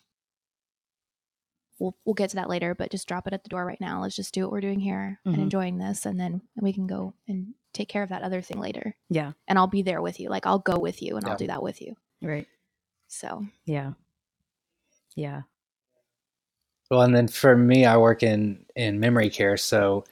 we'll 1.79 1.97
we'll 2.05 2.15
get 2.15 2.31
to 2.31 2.37
that 2.37 2.49
later, 2.49 2.75
but 2.75 2.91
just 2.91 3.09
drop 3.09 3.27
it 3.27 3.33
at 3.33 3.43
the 3.43 3.49
door 3.49 3.65
right 3.67 3.81
now. 3.81 4.01
Let's 4.01 4.17
just 4.17 4.33
do 4.35 4.43
what 4.43 4.53
we're 4.53 4.61
doing 4.61 4.81
here 4.81 5.21
Mhm. 5.27 5.35
and 5.35 5.43
enjoying 5.43 5.79
this, 5.79 6.07
and 6.07 6.19
then 6.19 6.43
we 6.57 6.73
can 6.73 6.87
go 6.87 7.15
and 7.29 7.55
take 7.73 7.89
care 7.89 8.03
of 8.03 8.09
that 8.11 8.23
other 8.23 8.41
thing 8.43 8.59
later. 8.59 8.97
Yeah. 9.09 9.33
And 9.47 9.59
I'll 9.59 9.67
be 9.67 9.83
there 9.83 10.03
with 10.03 10.19
you. 10.21 10.29
Like 10.29 10.47
I'll 10.47 10.59
go 10.59 10.79
with 10.79 11.03
you, 11.03 11.17
and 11.17 11.25
Yeah. 11.27 11.33
I'll 11.33 11.39
do 11.39 11.47
that 11.49 11.63
with 11.63 11.81
you. 11.83 11.97
Right. 12.23 12.47
So 13.11 13.45
Yeah. 13.67 13.93
Yeah. 15.17 15.43
Well, 16.91 17.03
and 17.03 17.15
then 17.15 17.29
for 17.29 17.57
me, 17.57 17.85
I 17.85 17.97
work 17.97 18.23
in 18.23 18.65
in 18.77 19.01
memory 19.01 19.31
care, 19.31 19.57
so 19.57 20.05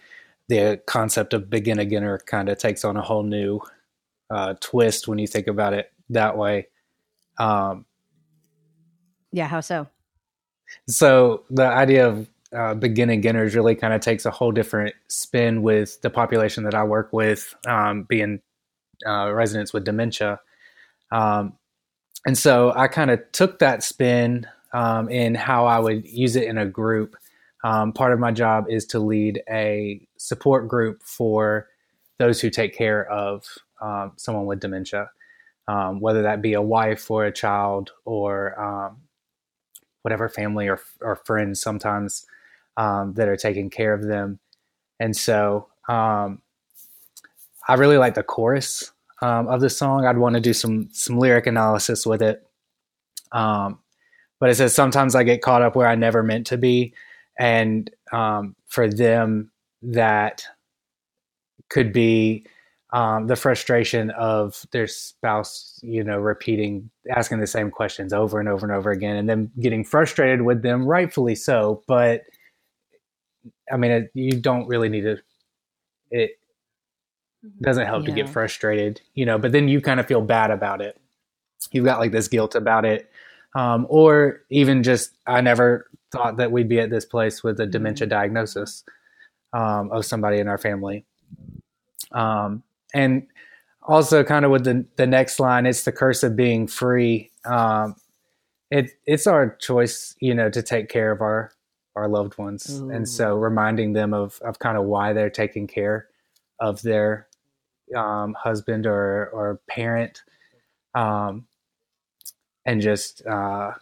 the 0.49 0.81
concept 0.87 1.33
of 1.33 1.49
begin 1.49 1.79
againer 1.79 2.25
kind 2.27 2.49
of 2.49 2.59
takes 2.59 2.85
on 2.85 2.97
a 2.97 3.03
whole 3.03 3.23
new 3.23 3.61
uh, 4.31 4.55
twist 4.61 5.07
when 5.09 5.19
you 5.19 5.27
think 5.27 5.47
about 5.47 5.75
it 5.75 5.93
that 6.11 6.37
way. 6.37 6.69
Um, 7.39 7.87
Yeah. 9.33 9.47
How 9.47 9.61
so? 9.61 9.89
so 10.89 11.45
the 11.51 11.67
idea 11.67 12.09
of 12.09 12.29
uh, 12.55 12.75
begin 12.75 13.11
againers 13.11 13.55
really 13.55 13.75
kind 13.75 13.95
of 13.95 14.01
takes 14.01 14.27
a 14.27 14.31
whole 14.31 14.53
different 14.53 14.95
spin 15.09 15.63
with 15.63 16.01
the 16.03 16.11
population 16.11 16.65
that 16.65 16.75
I 16.75 16.83
work 16.85 17.13
with, 17.13 17.55
um, 17.67 18.05
being 18.05 18.41
uh, 19.07 19.33
residents 19.33 19.73
with 19.73 19.85
dementia. 19.85 20.41
Um, 21.13 21.59
and 22.29 22.37
so 22.37 22.75
I 22.77 22.89
kind 22.89 23.11
of 23.11 23.21
took 23.33 23.59
that 23.61 23.83
spin 23.83 24.47
um, 24.75 25.09
in 25.09 25.35
how 25.35 25.65
I 25.65 25.79
would 25.79 26.07
use 26.07 26.37
it 26.37 26.45
in 26.45 26.59
a 26.59 26.67
group. 26.67 27.17
Um, 27.65 27.95
part 27.95 28.13
of 28.13 28.19
my 28.19 28.33
job 28.33 28.67
is 28.69 28.85
to 28.89 28.99
lead 28.99 29.41
a 29.49 30.07
support 30.19 30.69
group 30.69 31.03
for 31.03 31.69
those 32.19 32.39
who 32.39 32.51
take 32.51 32.77
care 32.77 33.11
of 33.11 33.47
um, 33.81 34.13
someone 34.17 34.45
with 34.45 34.61
dementia, 34.61 35.09
um, 35.69 36.01
whether 36.01 36.21
that 36.21 36.43
be 36.43 36.53
a 36.53 36.61
wife 36.61 37.11
or 37.11 37.25
a 37.25 37.33
child 37.33 37.93
or 38.05 38.61
um, 38.61 38.99
whatever 40.03 40.29
family 40.29 40.69
or, 40.69 40.83
or 41.01 41.17
friends 41.17 41.63
sometimes 41.63 42.27
um, 42.77 43.15
that 43.15 43.29
are 43.29 43.39
taking 43.39 43.71
care 43.71 43.95
of 43.95 44.07
them. 44.07 44.39
And 45.01 45.17
so 45.17 45.69
I 45.89 46.37
really 47.75 47.97
like 47.97 48.13
the 48.13 48.23
chorus 48.23 48.93
um, 49.23 49.49
of 49.49 49.61
the 49.61 49.71
song. 49.71 50.07
I'd 50.07 50.19
want 50.19 50.35
to 50.35 50.41
do 50.41 50.53
some 50.53 50.89
some 50.93 51.19
lyric 51.19 51.47
analysis 51.47 52.07
with 52.07 52.23
it. 52.23 52.47
Um, 53.33 53.79
but 54.41 54.51
it 54.51 54.55
says 54.55 54.75
sometimes 54.75 55.15
I 55.15 55.25
get 55.25 55.43
caught 55.43 55.63
up 55.63 55.75
where 55.77 55.89
I 55.89 55.97
never 55.97 56.23
meant 56.23 56.47
to 56.49 56.59
be, 56.59 56.95
and 57.39 57.91
um, 58.13 58.55
for 58.69 58.89
them 58.89 59.51
that 59.83 60.45
could 61.69 61.93
be 61.93 62.47
um, 62.93 63.27
the 63.27 63.37
frustration 63.37 64.11
of 64.13 64.65
their 64.73 64.87
spouse, 64.87 65.79
you 65.83 66.03
know, 66.03 66.19
repeating, 66.19 66.91
asking 67.11 67.41
the 67.41 67.47
same 67.47 67.71
questions 67.71 68.13
over 68.13 68.41
and 68.41 68.49
over 68.49 68.65
and 68.65 68.75
over 68.75 68.91
again, 68.91 69.17
and 69.17 69.29
then 69.29 69.51
getting 69.61 69.85
frustrated 69.85 70.43
with 70.43 70.63
them, 70.63 70.87
rightfully 70.87 71.35
so. 71.35 71.83
But 71.87 72.23
I 73.71 73.77
mean, 73.77 73.91
it, 73.91 74.11
you 74.15 74.41
don't 74.41 74.67
really 74.67 74.89
need 74.89 75.03
to. 75.03 75.19
It 76.11 76.31
doesn't 77.61 77.87
help 77.87 78.05
to 78.05 78.13
get 78.13 78.29
frustrated, 78.29 79.01
you 79.15 79.25
know. 79.25 79.39
But 79.39 79.53
then 79.53 79.69
you 79.69 79.81
kind 79.81 80.01
of 80.01 80.07
feel 80.07 80.21
bad 80.21 80.51
about 80.51 80.81
it. 80.81 81.01
You've 81.71 81.85
got 81.85 82.01
like 82.01 82.13
this 82.13 82.29
guilt 82.29 82.55
about 82.55 82.85
it, 82.85 83.11
um, 83.55 83.87
or 83.89 84.43
even 84.51 84.83
just 84.83 85.13
I 85.27 85.41
never 85.41 85.89
thought 86.11 86.39
that 86.39 86.51
we'd 86.53 86.69
be 86.69 86.81
at 86.81 86.91
this 86.91 87.05
place 87.05 87.43
with 87.43 87.61
a 87.61 87.67
dementia 87.67 88.07
diagnosis 88.07 88.85
um, 89.53 89.91
of 89.93 90.05
somebody 90.05 90.39
in 90.39 90.49
our 90.49 90.59
family. 90.59 91.05
Um, 92.13 92.63
and 92.95 93.27
also, 93.83 94.25
kind 94.25 94.45
of 94.45 94.51
with 94.51 94.65
the 94.65 94.87
the 94.97 95.07
next 95.07 95.41
line, 95.41 95.67
it's 95.67 95.85
the 95.85 95.93
curse 95.93 96.23
of 96.23 96.37
being 96.37 96.67
free. 96.67 97.31
Um, 97.45 97.97
it 98.71 98.91
it's 99.07 99.27
our 99.27 99.57
choice, 99.57 100.15
you 100.21 100.35
know, 100.35 100.51
to 100.51 100.63
take 100.63 100.89
care 100.89 101.13
of 101.13 101.21
our 101.21 101.53
our 101.97 102.09
loved 102.09 102.39
ones, 102.39 102.81
Ooh. 102.81 102.91
and 102.91 103.09
so 103.09 103.37
reminding 103.37 103.93
them 103.93 104.13
of 104.13 104.41
of 104.43 104.59
kind 104.59 104.77
of 104.77 104.85
why 104.85 105.13
they're 105.13 105.31
taking 105.31 105.67
care 105.67 106.09
of 106.61 106.83
their 106.83 107.28
um, 107.95 108.35
husband 108.35 108.87
or 108.87 109.29
or 109.33 109.61
parent, 109.69 110.23
um, 110.95 111.47
and 112.67 112.81
just 112.81 113.25
uh, 113.27 113.73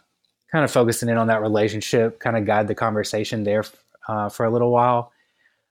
kind 0.51 0.63
of 0.65 0.71
focusing 0.71 1.09
in 1.09 1.17
on 1.17 1.27
that 1.27 1.41
relationship, 1.41 2.19
kind 2.19 2.37
of 2.37 2.45
guide 2.45 2.67
the 2.67 2.75
conversation 2.75 3.43
there 3.43 3.63
uh, 4.07 4.29
for 4.29 4.45
a 4.45 4.49
little 4.49 4.71
while. 4.71 5.11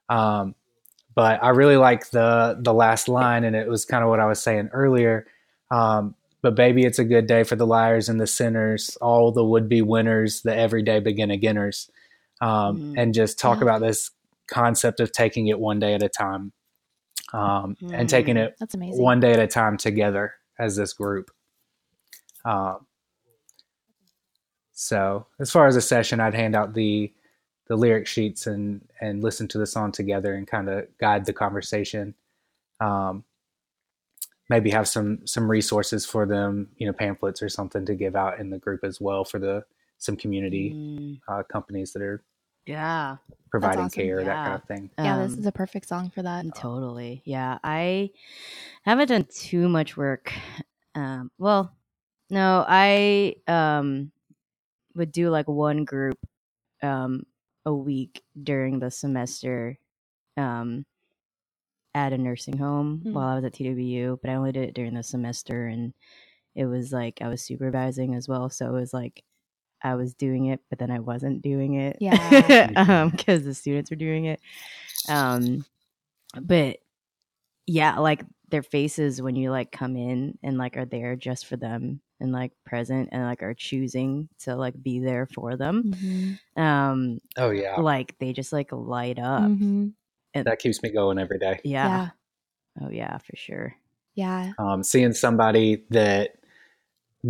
Um, 0.09 0.55
but 1.15 1.43
I 1.43 1.51
really 1.51 1.77
like 1.77 2.11
the 2.11 2.59
the 2.61 2.75
last 2.75 3.09
line, 3.09 3.45
and 3.45 3.57
it 3.57 3.69
was 3.69 3.85
kind 3.85 4.05
of 4.05 4.11
what 4.11 4.21
I 4.21 4.27
was 4.27 4.41
saying 4.43 4.71
earlier. 4.73 5.27
Um, 5.71 6.15
but 6.43 6.55
baby, 6.55 6.85
it's 6.85 6.99
a 6.99 7.05
good 7.05 7.27
day 7.27 7.43
for 7.43 7.57
the 7.57 7.67
liars 7.67 8.09
and 8.09 8.21
the 8.21 8.27
sinners, 8.27 8.97
all 9.01 9.33
the 9.33 9.45
would 9.45 9.69
be 9.69 9.83
winners, 9.83 10.43
the 10.43 10.55
everyday 10.55 11.01
begin 11.01 11.31
againers, 11.31 11.91
um, 12.41 12.79
Mm. 12.79 12.99
and 12.99 13.15
just 13.15 13.39
talk 13.39 13.59
Yeah. 13.59 13.65
about 13.65 13.81
this 13.81 14.11
concept 14.47 15.01
of 15.01 15.11
taking 15.11 15.49
it 15.49 15.59
one 15.59 15.81
day 15.81 15.95
at 15.95 16.03
a 16.05 16.09
time, 16.09 16.53
um, 17.33 17.77
and 17.93 18.09
taking 18.09 18.37
Mm. 18.37 18.47
it 18.47 18.57
That's 18.59 18.75
amazing. 18.75 19.03
one 19.03 19.21
day 19.21 19.33
at 19.33 19.39
a 19.41 19.47
time 19.47 19.77
together 19.77 20.35
as 20.59 20.77
this 20.77 20.93
group. 20.93 21.31
Um, 22.45 22.87
so 24.73 25.27
as 25.41 25.51
far 25.51 25.67
as 25.67 25.77
a 25.77 25.81
session, 25.81 26.21
I'd 26.21 26.35
hand 26.35 26.55
out 26.55 26.75
the 26.75 27.13
the 27.69 27.77
lyric 27.77 28.07
sheets 28.07 28.47
and 28.47 28.81
and 29.01 29.23
listen 29.23 29.49
to 29.49 29.59
the 29.59 29.67
song 29.67 29.91
together 29.91 30.35
and 30.35 30.47
kind 30.47 30.69
of 30.69 30.87
guide 30.99 31.25
the 31.25 31.33
conversation. 31.33 32.15
Um, 32.81 33.25
maybe 34.49 34.71
have 34.71 34.87
some 34.87 35.27
some 35.27 35.51
resources 35.51 36.07
for 36.07 36.27
them, 36.27 36.69
you 36.77 36.87
know, 36.87 36.93
pamphlets 36.93 37.43
or 37.43 37.49
something 37.49 37.85
to 37.87 37.95
give 37.95 38.15
out 38.15 38.39
in 38.39 38.51
the 38.51 38.59
group 38.59 38.85
as 38.85 39.01
well 39.01 39.25
for 39.25 39.39
the 39.41 39.65
some 39.99 40.17
community 40.17 40.73
Mm, 40.75 41.21
uh, 41.27 41.43
companies 41.51 41.93
that 41.95 42.03
are 42.03 42.23
yeah. 42.67 43.17
providing 43.51 43.85
awesome. 43.87 44.03
care, 44.03 44.23
that 44.25 44.35
kind 44.45 44.55
of 44.55 44.65
thing. 44.65 44.91
yeah, 44.99 45.19
this 45.19 45.33
Um, 45.35 45.39
is 45.41 45.47
a 45.47 45.53
perfect 45.53 45.89
song 45.89 46.11
for 46.11 46.23
that. 46.23 46.45
Totally. 46.55 47.23
Yeah. 47.25 47.59
I 47.65 48.11
haven't 48.83 49.09
done 49.09 49.27
too 49.33 49.69
much 49.69 49.97
work. 49.97 50.33
Um, 50.95 51.31
well, 51.39 51.73
no, 52.31 52.65
I 52.67 53.37
um 53.47 54.11
would 54.95 55.13
do 55.13 55.31
like 55.31 55.47
one 55.47 55.85
group 55.85 56.19
um 56.83 57.25
a 57.65 57.73
week 57.75 58.23
during 58.43 58.79
the 58.79 58.91
semester 58.91 59.79
um 60.37 60.85
at 61.95 62.13
a 62.13 62.19
nursing 62.19 62.59
home 62.59 63.01
Hmm. 63.05 63.13
while 63.15 63.29
I 63.29 63.35
was 63.37 63.45
at 63.45 63.53
TWU, 63.55 64.19
but 64.21 64.31
I 64.31 64.35
only 64.35 64.53
did 64.53 64.69
it 64.69 64.75
during 64.75 64.95
the 64.95 65.03
semester 65.03 65.67
and 65.67 65.95
it 66.55 66.67
was 66.67 66.93
like 66.93 67.21
I 67.23 67.29
was 67.29 67.43
supervising 67.43 68.15
as 68.15 68.29
well, 68.29 68.49
so 68.51 68.69
it 68.69 68.73
was 68.73 68.93
like 68.95 69.23
I 69.87 69.95
was 69.95 70.15
doing 70.15 70.47
it, 70.47 70.61
but 70.69 70.79
then 70.79 70.91
I 70.91 70.99
wasn't 70.99 71.43
doing 71.43 71.75
it. 71.75 71.97
Yeah. 72.01 72.71
um, 72.77 73.11
because 73.11 73.45
the 73.45 73.55
students 73.55 73.91
were 73.91 73.97
doing 73.97 74.25
it. 74.27 74.41
Um, 75.09 75.65
but 76.41 76.79
yeah, 77.67 77.99
like 77.99 78.25
their 78.51 78.63
faces 78.63 79.21
when 79.21 79.37
you 79.37 79.51
like 79.51 79.73
come 79.73 79.97
in 79.97 80.39
and 80.43 80.59
like 80.59 80.77
are 80.77 80.85
there 80.85 81.17
just 81.17 81.47
for 81.47 81.57
them 81.57 82.01
and 82.21 82.33
like 82.33 82.53
present 82.65 83.09
and 83.13 83.25
like 83.25 83.43
are 83.43 83.55
choosing 83.55 84.29
to 84.41 84.57
like 84.57 84.81
be 84.83 84.99
there 85.01 85.27
for 85.27 85.57
them. 85.57 86.39
Mhm. 86.57 86.63
Um, 86.63 87.21
Oh 87.37 87.51
yeah, 87.51 87.77
like 87.81 88.19
they 88.19 88.33
just 88.33 88.53
like 88.53 88.73
light 88.73 89.19
up. 89.19 89.43
Mhm. 89.43 89.93
that 90.35 90.59
keeps 90.59 90.83
me 90.83 90.91
going 90.91 91.19
every 91.19 91.39
day. 91.39 91.61
Yeah. 91.65 91.87
Yeah. 91.89 92.11
Oh 92.83 92.91
yeah, 92.91 93.19
for 93.19 93.37
sure. 93.37 93.75
Yeah. 94.15 94.53
um, 94.59 94.83
seeing 94.83 95.13
somebody 95.13 95.85
that 95.91 96.37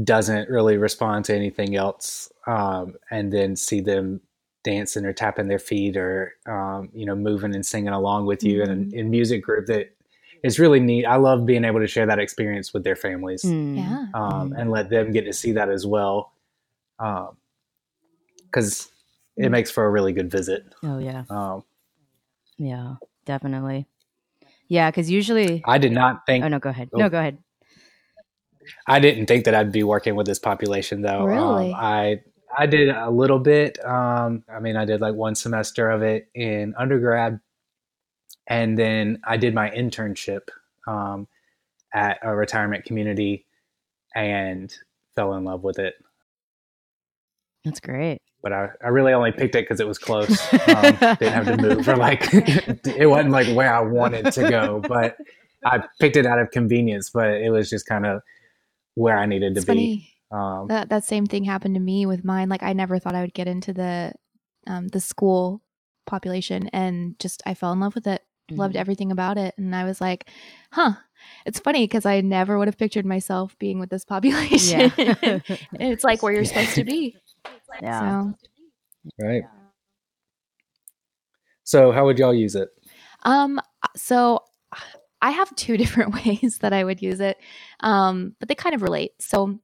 doesn't 0.05 0.49
really 0.51 0.77
respond 0.77 1.25
to 1.25 1.35
anything 1.35 1.75
else 1.77 2.31
um, 2.47 2.95
and 3.11 3.33
then 3.33 3.57
see 3.57 3.81
them 3.81 4.21
dancing 4.65 5.05
or 5.07 5.13
tapping 5.13 5.49
their 5.49 5.59
feet 5.59 5.97
or 5.97 6.35
um, 6.47 6.89
you 6.93 7.07
know 7.07 7.15
moving 7.15 7.55
and 7.55 7.65
singing 7.65 7.89
along 7.93 8.27
with 8.27 8.43
you 8.43 8.63
in 8.63 8.69
Mhm. 8.69 8.93
a 8.93 8.97
in 8.99 9.11
music 9.11 9.43
group 9.43 9.67
that 9.67 9.95
is 10.43 10.59
really 10.59 10.81
neat 10.81 11.07
i 11.07 11.17
love 11.17 11.47
being 11.47 11.65
able 11.65 11.81
to 11.81 11.87
share 11.87 12.05
that 12.07 12.19
experience 12.19 12.75
with 12.75 12.83
their 12.85 12.97
families 12.97 13.43
Mm. 13.45 13.77
Yeah. 13.77 14.07
um, 14.15 14.51
Mm. 14.51 14.61
and 14.61 14.71
let 14.71 14.91
them 14.91 15.13
get 15.13 15.25
to 15.25 15.33
see 15.33 15.53
that 15.53 15.69
as 15.71 15.87
well 15.87 16.33
because 18.51 18.91
it 19.37 19.47
Mm. 19.47 19.51
makes 19.51 19.71
for 19.71 19.85
a 19.85 19.91
really 19.91 20.13
good 20.13 20.31
visit 20.31 20.65
Oh 20.83 20.99
yeah. 20.99 21.25
um, 21.31 21.63
Yeah. 22.59 22.97
Definitely. 23.25 23.87
Yeah, 24.69 24.91
because 24.91 25.11
usually. 25.11 25.63
i 25.65 25.79
did 25.79 25.93
not 25.93 26.25
think 26.27 26.45
Oh 26.45 26.49
no, 26.49 26.59
go 26.59 26.71
ahead. 26.71 26.91
Oh. 26.93 26.99
No, 26.99 27.09
go 27.09 27.19
ahead. 27.19 27.39
I 28.87 29.01
didn't 29.01 29.27
think 29.27 29.45
that 29.45 29.55
I'd 29.55 29.73
be 29.73 29.83
working 29.83 30.15
with 30.15 30.27
this 30.27 30.39
population 30.39 31.03
though. 31.03 31.25
Really? 31.25 31.73
Um, 31.73 31.75
I 31.75 32.21
I 32.57 32.67
did 32.67 32.89
a 32.89 33.11
little 33.11 33.39
bit. 33.39 33.85
Um, 33.85 34.45
I 34.49 34.61
mean, 34.61 34.77
I 34.77 34.85
did 34.85 35.01
like 35.01 35.15
one 35.15 35.35
semester 35.35 35.91
of 35.91 36.03
it 36.03 36.29
in 36.35 36.75
undergrad, 36.79 37.41
and 38.47 38.79
then 38.79 39.21
I 39.25 39.37
did 39.37 39.55
my 39.55 39.71
internship 39.71 40.49
um, 40.87 41.29
at 41.93 42.19
a 42.23 42.35
retirement 42.35 42.85
community 42.85 43.47
and 44.15 44.75
fell 45.15 45.35
in 45.35 45.45
love 45.45 45.65
with 45.65 45.79
it. 45.79 45.95
That's 47.65 47.81
great. 47.81 48.23
But 48.43 48.53
I, 48.53 48.69
I 48.83 48.89
really 48.89 49.13
only 49.13 49.33
picked 49.33 49.57
it 49.57 49.65
because 49.65 49.81
it 49.81 49.89
was 49.89 49.99
close. 49.99 50.41
Um, 50.67 50.97
didn't 51.19 51.33
have 51.33 51.47
to 51.47 51.57
move 51.57 51.89
or 51.89 51.97
like 51.97 52.29
it 52.33 53.09
wasn't 53.09 53.31
like 53.31 53.47
where 53.55 53.73
I 53.73 53.81
wanted 53.81 54.33
to 54.33 54.51
go, 54.51 54.83
but 54.87 55.17
I 55.65 55.83
picked 56.01 56.17
it 56.17 56.27
out 56.27 56.39
of 56.39 56.51
convenience. 56.51 57.11
But 57.11 57.35
it 57.35 57.51
was 57.51 57.71
just 57.71 57.87
kind 57.87 58.05
of 58.05 58.23
where 58.97 59.17
I 59.17 59.27
needed 59.27 59.55
to 59.55 59.61
It's 59.61 59.67
be. 59.67 59.73
funny. 59.73 60.13
Um, 60.33 60.67
That 60.67 60.89
that 60.89 61.05
same 61.05 61.27
thing 61.27 61.45
happened 61.45 61.75
to 61.77 61.81
me 61.81 62.05
with 62.07 62.25
mine. 62.25 62.49
Like 62.49 62.65
I 62.65 62.73
never 62.73 62.99
thought 62.99 63.15
I 63.15 63.21
would 63.21 63.35
get 63.35 63.47
into 63.47 63.73
the 63.73 64.13
um 64.67 64.89
the 64.89 65.01
school 65.01 65.63
population 66.07 66.69
and 66.73 67.17
just 67.21 67.41
I 67.47 67.55
fell 67.55 67.73
in 67.73 67.79
love 67.81 67.95
with 67.95 68.07
it. 68.09 68.23
Loved 68.51 68.75
Mhm. 68.75 68.81
everything 68.81 69.13
about 69.13 69.39
it. 69.39 69.55
And 69.59 69.75
I 69.75 69.85
was 69.85 70.01
like, 70.01 70.29
huh. 70.73 70.95
It's 71.45 71.59
funny 71.59 71.85
because 71.85 72.07
I 72.07 72.21
never 72.21 72.59
would 72.59 72.69
have 72.69 72.79
pictured 72.79 73.07
myself 73.07 73.59
being 73.59 73.79
with 73.79 73.91
this 73.91 74.05
population. 74.05 74.93
Yeah. 74.99 75.39
it's 75.75 76.05
like 76.05 76.23
where 76.23 76.33
you're 76.33 76.45
supposed 76.53 76.75
to 76.75 76.85
be. 76.85 77.17
yeah. 77.83 78.23
So 78.25 78.35
Right. 79.19 79.43
So, 81.65 81.91
how 81.91 82.05
would 82.05 82.19
y'all 82.19 82.35
use 82.35 82.55
it? 82.55 82.69
Um, 83.25 83.61
so 83.97 84.41
I 85.27 85.31
have 85.31 85.55
two 85.57 85.77
different 85.83 86.15
ways 86.15 86.59
that 86.61 86.73
I 86.73 86.85
would 86.85 87.03
use 87.03 87.19
it, 87.19 87.37
um, 87.81 88.37
but 88.39 88.49
they 88.49 88.55
kind 88.55 88.77
of 88.77 88.83
relate. 88.83 89.13
So 89.19 89.59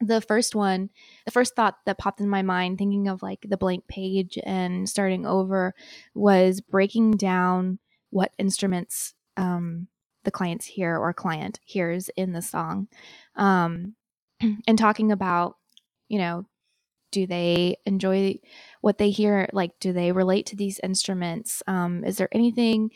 the 0.00 0.20
first 0.20 0.56
one, 0.56 0.90
the 1.26 1.30
first 1.30 1.54
thought 1.54 1.76
that 1.86 1.98
popped 1.98 2.20
in 2.20 2.28
my 2.28 2.42
mind, 2.42 2.76
thinking 2.78 3.06
of 3.06 3.22
like 3.22 3.46
the 3.48 3.56
blank 3.56 3.86
page 3.86 4.36
and 4.44 4.88
starting 4.88 5.26
over, 5.26 5.74
was 6.14 6.60
breaking 6.60 7.12
down 7.12 7.78
what 8.10 8.32
instruments 8.36 9.14
um, 9.36 9.86
the 10.24 10.32
clients 10.32 10.66
hear 10.66 10.96
or 10.96 11.12
client 11.12 11.60
hears 11.64 12.10
in 12.16 12.32
the 12.32 12.42
song, 12.42 12.88
um, 13.36 13.94
and 14.66 14.76
talking 14.76 15.12
about, 15.12 15.56
you 16.08 16.18
know, 16.18 16.46
do 17.12 17.26
they 17.26 17.76
enjoy 17.86 18.38
what 18.80 18.98
they 18.98 19.10
hear 19.10 19.48
like 19.52 19.72
do 19.80 19.92
they 19.92 20.12
relate 20.12 20.46
to 20.46 20.54
these 20.54 20.78
instruments 20.84 21.60
um, 21.66 22.04
is 22.04 22.16
there 22.18 22.28
anything 22.30 22.88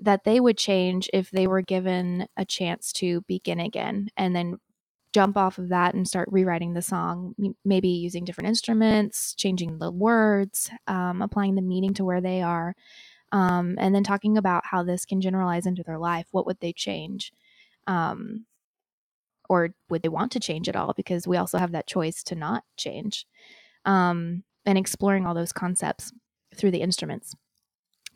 that 0.00 0.24
they 0.24 0.40
would 0.40 0.58
change 0.58 1.08
if 1.12 1.30
they 1.30 1.46
were 1.46 1.62
given 1.62 2.26
a 2.36 2.44
chance 2.44 2.92
to 2.92 3.22
begin 3.22 3.60
again 3.60 4.08
and 4.16 4.34
then 4.34 4.56
jump 5.12 5.36
off 5.36 5.58
of 5.58 5.68
that 5.70 5.92
and 5.94 6.06
start 6.06 6.28
rewriting 6.30 6.72
the 6.72 6.82
song 6.82 7.34
maybe 7.64 7.88
using 7.88 8.24
different 8.24 8.48
instruments 8.48 9.34
changing 9.34 9.78
the 9.78 9.90
words 9.90 10.70
um, 10.86 11.20
applying 11.20 11.56
the 11.56 11.62
meaning 11.62 11.92
to 11.92 12.04
where 12.04 12.20
they 12.20 12.40
are 12.40 12.74
um, 13.32 13.76
and 13.78 13.94
then 13.94 14.02
talking 14.02 14.36
about 14.36 14.64
how 14.66 14.82
this 14.82 15.04
can 15.04 15.20
generalize 15.20 15.66
into 15.66 15.82
their 15.82 15.98
life. 15.98 16.26
What 16.32 16.46
would 16.46 16.60
they 16.60 16.72
change? 16.72 17.32
Um, 17.86 18.46
or 19.48 19.70
would 19.88 20.02
they 20.02 20.08
want 20.08 20.32
to 20.32 20.40
change 20.40 20.68
at 20.68 20.76
all? 20.76 20.92
Because 20.96 21.26
we 21.26 21.36
also 21.36 21.58
have 21.58 21.72
that 21.72 21.86
choice 21.86 22.22
to 22.24 22.34
not 22.34 22.64
change. 22.76 23.26
Um, 23.84 24.44
and 24.66 24.76
exploring 24.76 25.26
all 25.26 25.34
those 25.34 25.52
concepts 25.52 26.12
through 26.54 26.70
the 26.72 26.82
instruments. 26.82 27.34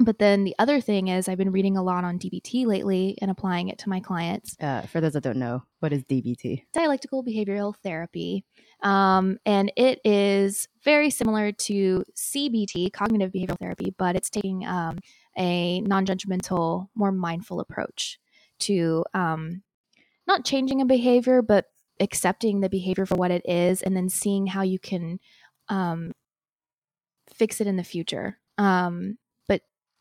But 0.00 0.18
then 0.18 0.42
the 0.42 0.57
other 0.59 0.80
thing 0.80 1.07
is, 1.09 1.28
I've 1.28 1.38
been 1.38 1.52
reading 1.52 1.76
a 1.76 1.83
lot 1.83 2.02
on 2.02 2.18
DBT 2.18 2.66
lately 2.66 3.16
and 3.20 3.30
applying 3.30 3.68
it 3.68 3.78
to 3.78 3.88
my 3.88 4.00
clients. 4.00 4.57
Uh, 4.61 4.83
for 4.83 5.00
those 5.00 5.12
that 5.12 5.22
don't 5.22 5.37
know, 5.37 5.62
what 5.78 5.92
is 5.92 6.02
DBT? 6.04 6.64
Dialectical 6.72 7.22
behavioral 7.24 7.76
therapy. 7.76 8.44
Um, 8.83 9.38
and 9.46 9.70
it 9.76 10.00
is 10.04 10.68
very 10.83 11.11
similar 11.11 11.52
to 11.52 12.04
CBT, 12.16 12.92
cognitive 12.92 13.30
behavioral 13.30 13.59
therapy, 13.59 13.94
but 13.96 14.16
it's 14.16 14.30
taking 14.30 14.66
um, 14.66 14.98
a 15.38 15.80
non 15.83 16.07
judgmental, 16.07 16.88
more 16.96 17.12
mindful 17.12 17.61
approach 17.61 18.18
to 18.61 19.04
um, 19.14 19.62
not 20.26 20.44
changing 20.44 20.80
a 20.80 20.87
behavior, 20.87 21.40
but 21.40 21.66
accepting 22.00 22.61
the 22.61 22.68
behavior 22.68 23.07
for 23.07 23.14
what 23.14 23.30
it 23.30 23.42
is 23.44 23.80
and 23.80 23.96
then 23.96 24.09
seeing 24.09 24.48
how 24.48 24.62
you 24.62 24.80
can 24.80 25.20
um, 25.68 26.12
fix 27.33 27.61
it 27.61 27.68
in 27.68 27.76
the 27.76 27.85
future. 27.85 28.38
Um, 28.59 29.18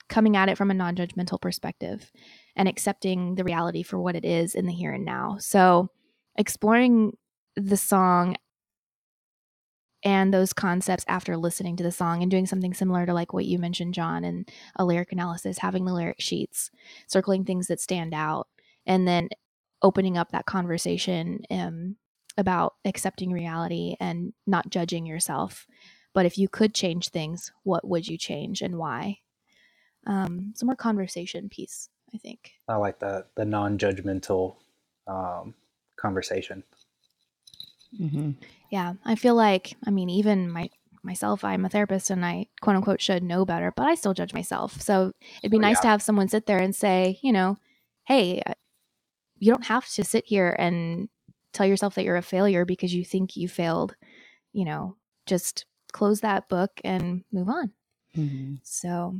coming 0.10 0.36
at 0.36 0.50
it 0.50 0.58
from 0.58 0.72
a 0.72 0.76
non 0.76 0.96
judgmental 0.96 1.42
perspective 1.42 2.12
and 2.56 2.68
accepting 2.68 3.36
the 3.36 3.44
reality 3.44 3.84
for 3.84 4.00
what 4.00 4.16
it 4.16 4.26
is 4.26 4.56
in 4.56 4.66
the 4.66 4.74
here 4.74 4.92
and 4.92 5.06
now. 5.06 5.38
So, 5.40 5.90
exploring 6.38 7.18
the 7.56 7.78
song 7.78 8.36
and 10.04 10.34
those 10.34 10.54
concepts 10.54 11.06
after 11.08 11.38
listening 11.38 11.78
to 11.78 11.84
the 11.84 11.92
song 11.92 12.22
and 12.22 12.30
doing 12.30 12.46
something 12.46 12.74
similar 12.74 13.06
to 13.06 13.14
like 13.14 13.34
what 13.34 13.46
you 13.46 13.58
mentioned 13.58 13.94
john 13.94 14.24
and 14.24 14.50
a 14.76 14.86
lyric 14.86 15.12
analysis 15.12 15.60
having 15.60 15.86
the 15.86 15.94
lyric 15.94 16.20
sheets 16.20 16.70
circling 17.08 17.46
things 17.46 17.68
that 17.68 17.80
stand 17.80 18.14
out 18.14 18.48
and 18.86 19.08
then 19.08 19.30
opening 19.82 20.18
up 20.18 20.32
that 20.32 20.46
conversation 20.46 21.42
um, 21.52 21.96
about 22.38 22.74
accepting 22.86 23.32
reality 23.32 23.96
and 24.00 24.34
not 24.46 24.70
judging 24.70 25.06
yourself 25.06 25.66
but 26.14 26.26
if 26.26 26.38
you 26.38 26.50
could 26.50 26.74
change 26.74 27.10
things 27.10 27.52
what 27.64 27.88
would 27.88 28.08
you 28.08 28.18
change 28.18 28.62
and 28.62 28.78
why 28.78 29.18
um, 30.06 30.54
some 30.56 30.68
more 30.68 30.76
conversation 30.76 31.50
piece 31.50 31.90
i 32.14 32.18
think 32.18 32.52
I 32.68 32.76
like 32.76 33.00
that 33.00 33.28
the 33.36 33.46
non-judgmental 33.46 34.56
um, 35.08 35.54
conversation. 35.98 36.64
Mm-hmm. 38.00 38.32
Yeah, 38.72 38.94
I 39.06 39.16
feel 39.16 39.36
like 39.36 39.76
I 39.86 39.92
mean 39.92 40.10
even 40.10 40.50
my 40.50 40.70
myself 41.04 41.44
I'm 41.44 41.66
a 41.66 41.70
therapist 41.70 42.10
and 42.10 42.26
I 42.26 42.48
quote 42.62 42.76
unquote 42.76 43.02
should 43.02 43.24
know 43.24 43.46
better, 43.46 43.72
but 43.76 43.88
I 43.88 43.96
still 43.96 44.14
judge 44.14 44.34
myself. 44.34 44.82
So 44.82 45.12
it'd 45.42 45.52
be 45.52 45.58
Oh, 45.58 45.62
nice 45.62 45.78
yeah. 45.78 45.82
to 45.82 45.88
have 45.90 46.02
someone 46.02 46.28
sit 46.30 46.46
there 46.46 46.60
and 46.60 46.76
say, 46.76 47.20
you 47.22 47.32
know, 47.32 47.58
hey, 48.06 48.42
uh, 48.46 48.54
you 49.38 49.52
don't 49.52 49.66
have 49.66 49.88
to 49.90 50.04
sit 50.04 50.26
here 50.26 50.56
and 50.58 51.10
tell 51.52 51.66
yourself 51.66 51.96
that 51.96 52.04
you're 52.04 52.16
a 52.18 52.22
failure 52.22 52.66
because 52.66 52.94
you 52.94 53.04
think 53.06 53.36
you 53.36 53.48
failed. 53.48 53.96
You 54.54 54.66
know, 54.66 54.96
just 55.26 55.66
close 55.92 56.22
that 56.22 56.48
book 56.50 56.72
and 56.84 57.24
move 57.32 57.50
on. 57.50 57.72
Mm-hmm. 58.16 58.56
So 58.64 59.20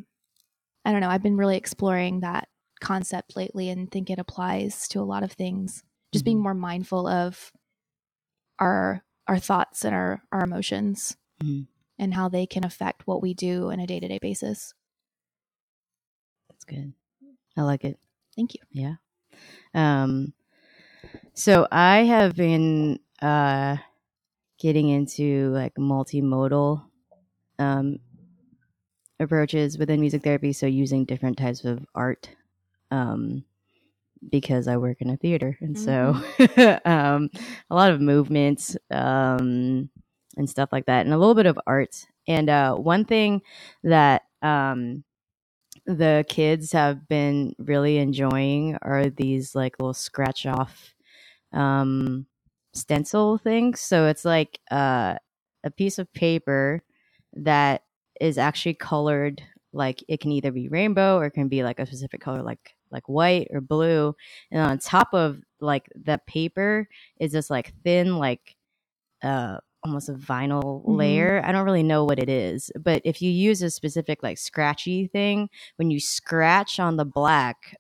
I 0.86 0.92
don't 0.92 1.02
know. 1.02 1.10
I've 1.10 1.24
been 1.24 1.38
really 1.38 1.58
exploring 1.58 2.22
that 2.22 2.50
concept 2.82 3.36
lately 3.36 3.70
and 3.70 3.90
think 3.92 4.10
it 4.10 4.20
applies 4.20 4.88
to 4.90 5.00
a 5.00 5.04
lot 5.04 5.24
of 5.24 5.32
things. 5.32 5.84
Just 6.12 6.26
being 6.26 6.38
Mhm. 6.38 6.44
more 6.44 6.54
mindful 6.54 7.08
of 7.08 7.52
our 8.60 9.04
our 9.28 9.40
thoughts 9.40 9.86
and 9.86 9.96
our 9.96 10.22
our 10.32 10.44
emotions 10.44 11.18
Mhm. 11.42 11.68
and 12.00 12.14
how 12.14 12.30
they 12.30 12.46
can 12.46 12.66
affect 12.66 13.08
what 13.08 13.22
we 13.22 13.34
do 13.34 13.72
on 13.72 13.80
a 13.80 13.88
day-to-day 13.88 14.20
basis. 14.20 14.74
That's 16.50 16.64
good. 16.66 16.94
I 17.58 17.62
like 17.64 17.86
it. 17.86 18.00
Thank 18.36 18.54
you. 18.56 18.62
Yeah. 18.72 18.96
Um 19.74 20.34
so 21.34 21.68
I 21.72 22.00
have 22.04 22.36
been 22.36 23.00
uh 23.22 23.78
getting 24.60 24.90
into 24.90 25.50
like 25.52 25.76
multimodal 25.76 26.86
um 27.60 28.00
approaches 29.24 29.78
within 29.80 30.02
music 30.02 30.24
therapy, 30.24 30.54
so 30.54 30.68
using 30.68 31.06
different 31.06 31.38
types 31.38 31.66
of 31.66 31.86
art 31.96 32.30
um 32.92 33.44
because 34.32 34.68
I 34.68 34.78
work 34.78 35.02
in 35.02 35.10
a 35.10 35.18
theater 35.18 35.58
and 35.62 35.78
so 35.78 36.16
um 36.86 37.30
a 37.70 37.76
lot 37.76 37.92
of 37.92 38.02
movements 38.02 38.78
um 38.92 39.90
and 40.38 40.50
stuff 40.50 40.70
like 40.72 40.86
that 40.88 41.06
and 41.06 41.14
a 41.14 41.18
little 41.18 41.36
bit 41.36 41.46
of 41.48 41.60
art. 41.68 42.08
And 42.28 42.50
uh 42.50 42.76
one 42.76 43.06
thing 43.06 43.42
that 43.84 44.24
um 44.42 45.04
the 45.86 46.26
kids 46.30 46.72
have 46.72 47.08
been 47.08 47.56
really 47.60 47.98
enjoying 47.98 48.78
are 48.82 49.10
these 49.10 49.56
like 49.56 49.76
little 49.80 49.94
scratch 49.94 50.46
off 50.46 50.94
um 51.54 52.26
stencil 52.74 53.38
things 53.38 53.80
so 53.80 54.08
it's 54.08 54.26
like 54.26 54.60
uh 54.72 55.16
a 55.64 55.72
piece 55.72 56.00
of 56.00 56.12
paper 56.14 56.84
that 57.34 57.84
is 58.24 58.38
actually 58.38 58.74
colored 58.74 59.44
like 59.74 60.04
it 60.08 60.20
can 60.22 60.32
either 60.32 60.52
be 60.52 60.70
rainbow 60.70 61.18
or 61.18 61.26
it 61.26 61.32
can 61.32 61.50
be 61.50 61.62
like 61.64 61.80
a 61.80 61.86
specific 61.86 62.22
color 62.22 62.42
like 62.42 62.74
like 62.90 63.08
white 63.10 63.48
or 63.52 63.60
blue 63.60 64.16
and 64.52 64.62
on 64.62 64.78
top 64.80 65.10
of 65.14 65.40
like 65.60 65.90
the 65.96 66.20
paper 66.26 66.88
is 67.20 67.34
this 67.34 67.50
like 67.50 67.74
thin 67.84 68.18
like 68.18 68.56
uh 69.24 69.58
almost 69.84 70.08
a 70.08 70.14
vinyl 70.14 70.86
Mhm. 70.86 70.98
layer 70.98 71.42
i 71.44 71.52
don't 71.52 71.66
really 71.66 71.84
know 71.84 72.06
what 72.06 72.18
it 72.20 72.30
is 72.30 72.72
but 72.80 73.02
if 73.04 73.22
you 73.22 73.30
use 73.30 73.62
a 73.62 73.70
specific 73.70 74.24
like 74.24 74.38
scratchy 74.38 75.08
thing 75.08 75.50
when 75.76 75.92
you 75.92 76.00
scratch 76.00 76.80
on 76.80 76.96
the 76.96 77.06
black 77.06 77.76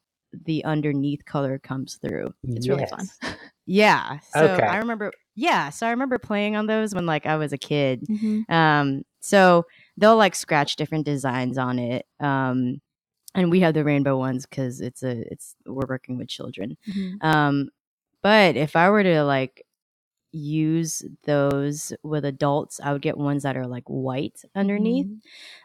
the 0.45 0.65
underneath 0.65 1.23
color 1.25 1.57
comes 1.59 1.95
through 1.95 2.33
It's 2.49 2.67
really 2.67 2.85
fun. 2.87 3.07
yeah 3.65 4.19
so 4.31 4.45
Okay. 4.45 4.67
i 4.67 4.77
remember 4.77 5.11
yeah 5.35 5.69
so 5.69 5.87
i 5.87 5.91
remember 5.91 6.17
playing 6.17 6.55
on 6.57 6.65
those 6.67 6.93
when 6.93 7.05
like 7.05 7.25
i 7.25 7.37
was 7.37 7.53
a 7.53 7.57
kid 7.57 8.03
Mhm. 8.09 8.49
um 8.49 9.03
so 9.21 9.65
they'll 9.97 10.17
like 10.17 10.35
scratch 10.35 10.75
different 10.75 11.05
designs 11.05 11.57
on 11.57 11.79
it 11.79 12.05
um 12.19 12.81
and 13.35 13.51
we 13.51 13.61
have 13.61 13.73
the 13.73 13.83
rainbow 13.83 14.17
ones 14.17 14.45
because 14.45 14.81
it's 14.81 15.03
a 15.03 15.21
it's 15.31 15.55
we're 15.65 15.87
working 15.87 16.17
with 16.17 16.27
children 16.29 16.77
Mhm. 16.87 17.21
um 17.21 17.69
but 18.23 18.55
if 18.57 18.75
i 18.75 18.89
were 18.89 19.03
to 19.03 19.23
like 19.23 19.65
use 20.31 21.03
those 21.25 21.93
with 22.03 22.25
adults 22.25 22.79
i 22.83 22.91
would 22.91 23.01
get 23.01 23.17
ones 23.17 23.43
that 23.43 23.55
are 23.57 23.67
like 23.67 23.83
white 23.87 24.41
underneath 24.55 25.07
Mhm. 25.07 25.21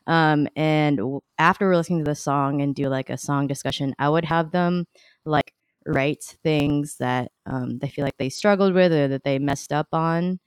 um 0.06 0.48
and 0.56 0.98
w- 0.98 1.20
after 1.38 1.66
we're 1.68 1.76
listening 1.76 2.00
to 2.00 2.04
the 2.10 2.14
song 2.14 2.60
and 2.62 2.74
do 2.74 2.88
like 2.88 3.10
a 3.10 3.18
song 3.18 3.46
discussion 3.46 3.94
i 3.98 4.08
would 4.08 4.24
have 4.24 4.50
them 4.52 4.86
like 5.24 5.52
write 5.86 6.22
things 6.42 6.96
that 6.98 7.32
um 7.46 7.78
they 7.78 7.88
feel 7.88 8.04
like 8.04 8.16
they 8.18 8.28
struggled 8.30 8.74
with 8.74 8.92
or 8.92 9.08
that 9.08 9.24
they 9.24 9.38
messed 9.38 9.72
up 9.72 9.88
on 9.92 10.38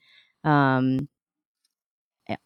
um 0.44 1.08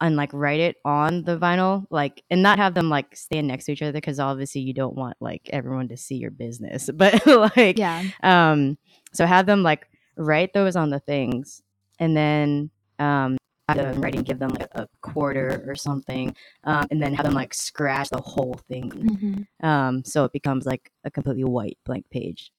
and 0.01 0.17
like 0.17 0.31
write 0.33 0.61
it 0.61 0.77
on 0.85 1.23
the 1.25 1.39
vinyl 1.39 1.85
like 1.91 2.23
and 2.31 2.43
not 2.43 2.59
have 2.59 2.75
them 2.75 2.89
like 2.89 3.17
stand 3.17 3.47
next 3.49 3.65
to 3.67 3.73
each 3.73 3.83
other 3.83 3.93
because 3.93 4.19
obviously 4.21 4.61
you 4.61 4.73
don't 4.73 4.95
want 4.95 5.17
like 5.21 5.49
everyone 5.53 5.89
to 5.89 5.97
see 5.97 6.17
your 6.17 6.31
business 6.31 6.89
but 6.95 7.25
like 7.27 7.79
Yeah. 7.79 8.05
um 8.23 8.79
so 9.13 9.27
have 9.27 9.47
them 9.47 9.63
like 9.63 9.89
write 10.17 10.53
those 10.55 10.77
on 10.77 10.91
the 10.91 11.01
things 11.01 11.63
and 11.99 12.17
then 12.17 12.71
um 12.99 13.37
have 13.69 13.79
them 13.79 14.01
write 14.01 14.15
and 14.15 14.25
give 14.25 14.39
them 14.39 14.51
like 14.51 14.69
a 14.73 14.87
quarter 15.01 15.65
or 15.67 15.75
something 15.75 16.35
um 16.65 16.87
and 16.91 17.03
then 17.03 17.13
have 17.15 17.25
them 17.27 17.35
like 17.35 17.53
scratch 17.53 18.09
the 18.11 18.21
whole 18.21 18.59
thing 18.69 18.91
Mhm. 18.91 19.47
um 19.69 20.05
so 20.05 20.25
it 20.25 20.33
becomes 20.33 20.67
like 20.67 20.91
a 21.05 21.11
completely 21.11 21.45
white 21.45 21.79
blank 21.85 22.09
page 22.11 22.53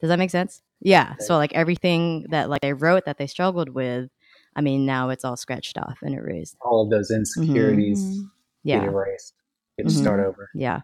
does 0.00 0.08
that 0.08 0.18
make 0.18 0.30
sense 0.30 0.62
yeah 0.80 1.14
so 1.20 1.36
like 1.36 1.52
everything 1.52 2.26
that 2.30 2.48
like 2.50 2.62
they 2.62 2.72
wrote 2.72 3.04
that 3.04 3.18
they 3.18 3.26
struggled 3.26 3.68
with 3.68 4.08
i 4.56 4.60
mean 4.60 4.86
now 4.86 5.08
it's 5.10 5.24
all 5.24 5.36
scratched 5.36 5.78
off 5.78 5.98
and 6.02 6.14
erased 6.14 6.56
All 6.62 6.82
of 6.82 6.90
those 6.90 7.10
insecurities 7.10 8.00
Mhm. 8.00 8.30
get 8.66 8.82
yeah 8.82 8.84
erased. 8.84 9.34
Get 9.78 9.84
to 9.84 9.90
Mhm. 9.92 10.00
start 10.00 10.20
over. 10.20 10.48
yeah 10.54 10.80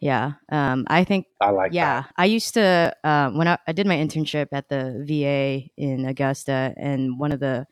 yeah 0.00 0.32
um 0.50 0.84
i 0.88 1.04
think 1.04 1.26
I 1.40 1.50
like 1.50 1.72
yeah 1.72 2.02
that. 2.04 2.12
i 2.18 2.24
used 2.26 2.54
to 2.54 2.94
um, 3.04 3.38
when 3.38 3.48
I, 3.48 3.58
I 3.66 3.72
did 3.72 3.86
my 3.86 3.96
internship 3.96 4.48
at 4.52 4.68
the 4.68 5.04
va 5.08 5.68
in 5.76 6.04
augusta 6.06 6.74
and 6.76 7.18
one 7.18 7.32
of 7.32 7.40
the 7.40 7.66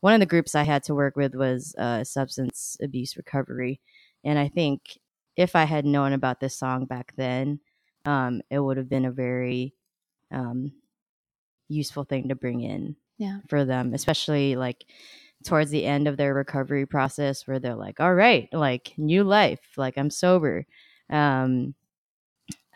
one 0.00 0.14
of 0.14 0.20
the 0.20 0.26
groups 0.26 0.54
i 0.54 0.62
had 0.62 0.82
to 0.84 0.94
work 0.94 1.16
with 1.16 1.34
was 1.34 1.74
uh, 1.78 2.02
substance 2.04 2.76
abuse 2.82 3.16
recovery 3.16 3.80
and 4.24 4.38
i 4.38 4.48
think 4.48 4.98
if 5.36 5.54
i 5.54 5.64
had 5.64 5.84
known 5.84 6.12
about 6.14 6.40
this 6.40 6.56
song 6.56 6.86
back 6.86 7.12
then 7.16 7.60
um, 8.06 8.40
it 8.50 8.58
would 8.60 8.76
have 8.76 8.88
been 8.88 9.04
a 9.04 9.10
very 9.12 9.74
um, 10.32 10.72
useful 11.68 12.04
thing 12.04 12.28
to 12.28 12.34
bring 12.34 12.60
in 12.62 12.96
Yeah. 13.18 13.38
for 13.48 13.64
them 13.64 13.94
especially 13.94 14.56
like 14.56 14.84
towards 15.44 15.70
the 15.70 15.84
end 15.84 16.08
of 16.08 16.16
their 16.16 16.34
recovery 16.34 16.86
process 16.86 17.46
where 17.46 17.58
they're 17.58 17.74
like 17.74 18.00
all 18.00 18.14
right 18.14 18.48
like 18.52 18.92
new 18.96 19.22
life 19.24 19.60
like 19.76 19.96
i'm 19.96 20.10
sober 20.10 20.66
um 21.10 21.74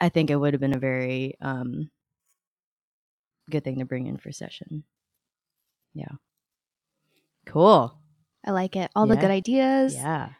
i 0.00 0.08
think 0.08 0.30
it 0.30 0.36
would 0.36 0.54
have 0.54 0.60
been 0.60 0.74
a 0.76 0.78
very 0.78 1.34
um 1.40 1.90
good 3.50 3.64
thing 3.64 3.78
to 3.80 3.84
bring 3.84 4.06
in 4.06 4.16
for 4.16 4.30
session 4.32 4.84
yeah 5.94 6.14
cool 7.46 7.96
I 8.44 8.52
like 8.52 8.74
it. 8.76 8.90
All 8.96 9.06
the 9.06 9.16
good 9.16 9.30
ideas. 9.30 9.94
yeah 9.94 10.30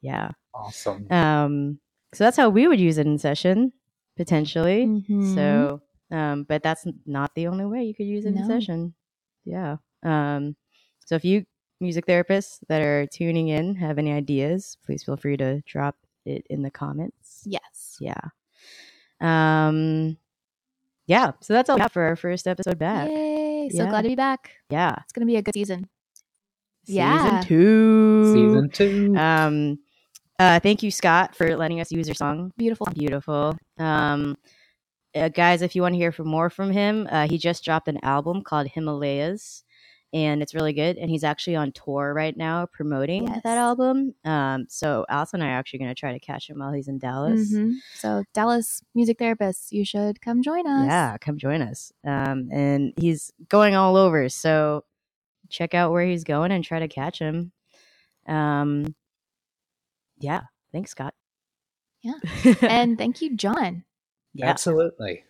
yeah 0.00 0.30
Awesome. 0.54 1.06
um 1.12 1.78
so 2.14 2.24
that's 2.24 2.36
how 2.38 2.48
we 2.48 2.66
would 2.66 2.80
use 2.80 2.96
it 2.96 3.06
in 3.06 3.18
session 3.18 3.72
potentially. 4.16 4.86
Mhm. 4.86 5.34
So, 5.34 5.82
um, 6.10 6.44
but 6.44 6.62
that's 6.62 6.86
not 7.06 7.34
the 7.34 7.46
only 7.48 7.66
way 7.66 7.84
you 7.84 7.94
could 7.94 8.06
use 8.06 8.24
it 8.24 8.34
in 8.34 8.44
session. 8.46 8.94
Yeah. 9.48 9.76
Um, 10.04 10.54
so 11.04 11.14
if 11.14 11.24
you 11.24 11.44
music 11.80 12.06
therapists 12.06 12.58
that 12.68 12.82
are 12.82 13.06
tuning 13.06 13.48
in 13.48 13.74
have 13.76 13.98
any 13.98 14.12
ideas, 14.12 14.76
please 14.84 15.02
feel 15.04 15.16
free 15.16 15.36
to 15.38 15.60
drop 15.66 15.96
it 16.26 16.44
in 16.50 16.62
the 16.62 16.70
comments. 16.70 17.42
yes. 17.46 17.96
Yeah. 18.00 18.20
Um, 19.20 20.16
yeah. 21.06 21.32
So 21.40 21.54
that's 21.54 21.70
all 21.70 21.76
we 21.76 21.82
have 21.82 21.92
for 21.92 22.02
our 22.02 22.16
first 22.16 22.46
episode 22.46 22.78
back. 22.78 23.08
Yay! 23.08 23.70
So 23.72 23.84
Yeah. 23.84 23.90
glad 23.90 24.02
to 24.02 24.08
be 24.08 24.14
back. 24.14 24.50
Yeah. 24.70 24.94
It's 25.02 25.12
gonna 25.12 25.26
be 25.26 25.36
a 25.36 25.42
good 25.42 25.54
season. 25.54 25.88
Yeah. 26.84 27.40
Season 27.40 27.42
two. 27.48 28.32
Season 28.32 28.70
two. 28.70 29.16
Um, 29.16 29.78
uh, 30.38 30.60
thank 30.60 30.82
you, 30.82 30.90
Scott, 30.90 31.34
for 31.34 31.56
letting 31.56 31.80
us 31.80 31.90
use 31.90 32.06
your 32.06 32.14
song. 32.14 32.52
Beautiful. 32.56 32.86
Beautiful. 32.94 33.56
Um, 33.78 34.36
uh, 35.18 35.28
guys, 35.28 35.62
if 35.62 35.74
you 35.76 35.82
want 35.82 35.94
to 35.94 35.98
hear 35.98 36.12
from 36.12 36.28
more 36.28 36.50
from 36.50 36.70
him, 36.70 37.06
uh, 37.10 37.28
he 37.28 37.38
just 37.38 37.64
dropped 37.64 37.88
an 37.88 37.98
album 38.04 38.42
called 38.42 38.66
Himalayas, 38.68 39.64
and 40.12 40.40
it's 40.42 40.54
really 40.54 40.72
good. 40.72 40.96
And 40.96 41.10
he's 41.10 41.24
actually 41.24 41.56
on 41.56 41.72
tour 41.72 42.14
right 42.14 42.36
now 42.36 42.66
promoting 42.66 43.26
Yes. 43.28 43.40
that 43.44 43.58
album. 43.58 44.14
Um, 44.24 44.66
so 44.68 45.04
Alice 45.08 45.34
and 45.34 45.42
I 45.44 45.48
are 45.48 45.58
actually 45.58 45.80
going 45.80 45.90
to 45.90 45.94
try 45.94 46.12
to 46.12 46.18
catch 46.20 46.48
him 46.48 46.58
while 46.60 46.72
he's 46.72 46.88
in 46.88 46.98
Dallas. 46.98 47.52
Mhm. 47.52 47.74
So 47.94 48.24
Dallas 48.32 48.82
music 48.94 49.18
therapists, 49.18 49.70
you 49.72 49.84
should 49.84 50.20
come 50.22 50.42
join 50.42 50.66
us. 50.66 50.86
Yeah, 50.86 51.16
come 51.18 51.36
join 51.38 51.60
us. 51.62 51.92
Um, 52.06 52.48
and 52.50 52.92
he's 52.96 53.32
going 53.48 53.74
all 53.74 53.96
over, 53.96 54.28
so 54.30 54.84
check 55.50 55.74
out 55.74 55.92
where 55.92 56.06
he's 56.06 56.24
going 56.24 56.52
and 56.52 56.64
try 56.64 56.78
to 56.78 56.88
catch 56.88 57.18
him. 57.18 57.52
Um, 58.26 58.94
yeah, 60.18 60.42
thanks, 60.72 60.90
Scott. 60.90 61.14
Yeah. 62.02 62.14
And 62.62 62.96
thank 62.96 63.20
you, 63.22 63.36
John. 63.36 63.84
Yeah, 64.34 64.46
Absolutely. 64.46 65.24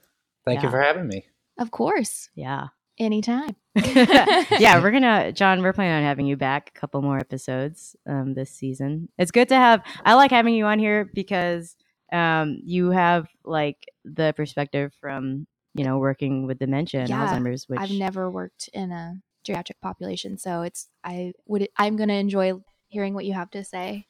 Thank 0.45 0.63
you 0.63 0.71
for 0.71 0.81
having 0.81 1.07
me. 1.07 1.27
Of 1.59 1.71
course. 1.71 2.31
yeah. 2.35 2.69
Anytime. 2.99 3.55
yeah, 3.77 4.83
we're 4.83 4.91
gonna, 4.91 5.31
John. 5.31 5.63
We're 5.63 5.73
planning 5.73 5.99
on 5.99 6.03
having 6.03 6.27
you 6.27 6.37
back 6.37 6.73
a 6.75 6.79
couple 6.79 7.01
more 7.01 7.19
episodes 7.19 7.95
um, 8.09 8.35
this 8.35 8.51
season. 8.51 9.09
It's 9.19 9.31
good 9.31 9.49
to 9.51 9.55
have. 9.55 9.83
I 10.05 10.15
like 10.15 10.33
having 10.33 10.55
you 10.55 10.65
on 10.65 10.81
here 10.81 11.09
because 11.15 11.77
um, 12.13 12.59
you 12.65 12.91
have 12.91 13.29
like 13.45 13.87
the 14.05 14.35
perspective 14.37 14.93
from 15.01 15.47
you 15.75 15.85
know 15.85 15.99
working 15.99 16.45
with 16.45 16.59
dementia 16.59 17.03
and 17.03 17.09
Yeah, 17.09 17.29
Alzheimer's, 17.29 17.69
which 17.69 17.79
I've 17.79 17.93
never 17.93 18.29
worked 18.29 18.69
in 18.73 18.91
a 18.91 19.15
geriatric 19.47 19.81
population, 19.81 20.37
so 20.37 20.63
it's 20.63 20.89
I 21.05 21.35
would 21.47 21.69
I'm 21.77 21.97
gonna 21.97 22.15
enjoy 22.15 22.55
hearing 22.89 23.15
what 23.15 23.27
you 23.27 23.35
have 23.35 23.51
to 23.51 23.63
say. 23.63 24.07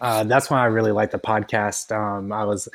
Uh, 0.00 0.24
that's 0.24 0.50
why 0.50 0.60
I 0.60 0.66
really 0.66 0.92
like 0.92 1.10
the 1.10 1.18
podcast. 1.18 1.94
Um, 1.94 2.32
I 2.32 2.44
was 2.44 2.68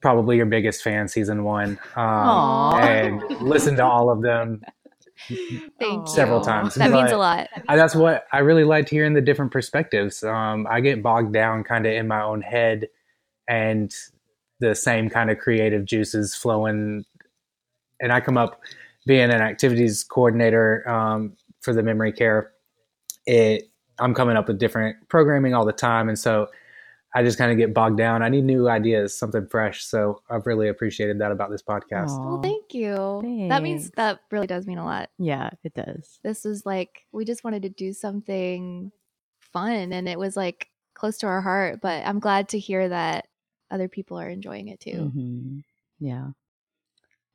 probably 0.00 0.36
your 0.36 0.46
biggest 0.46 0.82
fan 0.82 1.08
season 1.08 1.44
one, 1.44 1.78
um, 1.96 2.74
and 2.80 3.22
listened 3.40 3.76
to 3.78 3.84
all 3.84 4.10
of 4.10 4.22
them. 4.22 4.62
Thank 5.78 6.08
Several 6.08 6.38
you. 6.38 6.44
times, 6.44 6.74
That 6.76 6.90
means 6.90 7.12
a 7.12 7.18
lot. 7.18 7.48
I, 7.68 7.76
that's 7.76 7.94
what 7.94 8.24
I 8.32 8.38
really 8.38 8.64
liked 8.64 8.88
hearing 8.88 9.12
the 9.12 9.20
different 9.20 9.52
perspectives. 9.52 10.24
Um, 10.24 10.66
I 10.68 10.80
get 10.80 11.02
bogged 11.02 11.32
down 11.32 11.62
kind 11.62 11.86
of 11.86 11.92
in 11.92 12.08
my 12.08 12.22
own 12.22 12.40
head, 12.42 12.88
and 13.48 13.94
the 14.60 14.74
same 14.74 15.10
kind 15.10 15.30
of 15.30 15.38
creative 15.38 15.84
juices 15.84 16.34
flowing. 16.34 17.04
And 18.00 18.12
I 18.12 18.20
come 18.20 18.38
up 18.38 18.60
being 19.06 19.30
an 19.30 19.42
activities 19.42 20.04
coordinator 20.04 20.88
um, 20.88 21.36
for 21.60 21.74
the 21.74 21.82
memory 21.82 22.12
care. 22.12 22.52
It 23.26 23.70
I'm 23.98 24.14
coming 24.14 24.36
up 24.36 24.48
with 24.48 24.58
different 24.58 24.96
programming 25.08 25.54
all 25.54 25.66
the 25.66 25.72
time, 25.72 26.08
and 26.08 26.18
so 26.18 26.48
I 27.14 27.22
just 27.24 27.38
kind 27.38 27.50
of 27.50 27.58
get 27.58 27.74
bogged 27.74 27.98
down. 27.98 28.22
I 28.22 28.28
need 28.28 28.44
new 28.44 28.68
ideas, 28.68 29.16
something 29.18 29.46
fresh. 29.48 29.84
So 29.84 30.22
I've 30.30 30.46
really 30.46 30.68
appreciated 30.68 31.18
that 31.20 31.32
about 31.32 31.50
this 31.50 31.62
podcast. 31.62 32.10
Aw. 32.10 32.24
Well, 32.28 32.42
thank 32.42 32.72
you. 32.72 33.46
That 33.48 33.62
means 33.62 33.90
that 33.96 34.20
really 34.30 34.46
does 34.46 34.66
mean 34.66 34.78
a 34.78 34.84
lot. 34.84 35.10
yeah, 35.18 35.50
it 35.64 35.74
does. 35.74 36.20
This 36.22 36.44
was 36.44 36.64
like 36.64 37.06
we 37.12 37.24
just 37.24 37.42
wanted 37.44 37.62
to 37.62 37.68
do 37.68 37.92
something 37.92 38.92
fun, 39.40 39.92
and 39.92 40.08
it 40.08 40.18
was 40.18 40.36
like 40.36 40.68
close 40.94 41.18
to 41.18 41.26
our 41.26 41.40
heart. 41.40 41.80
But 41.80 42.06
I'm 42.06 42.20
glad 42.20 42.48
to 42.50 42.58
hear 42.58 42.88
that 42.88 43.26
other 43.70 43.88
people 43.88 44.18
are 44.18 44.28
enjoying 44.28 44.68
it 44.68 44.78
too. 44.80 45.10
Mhm. 45.14 45.64
Yeah. 45.98 46.28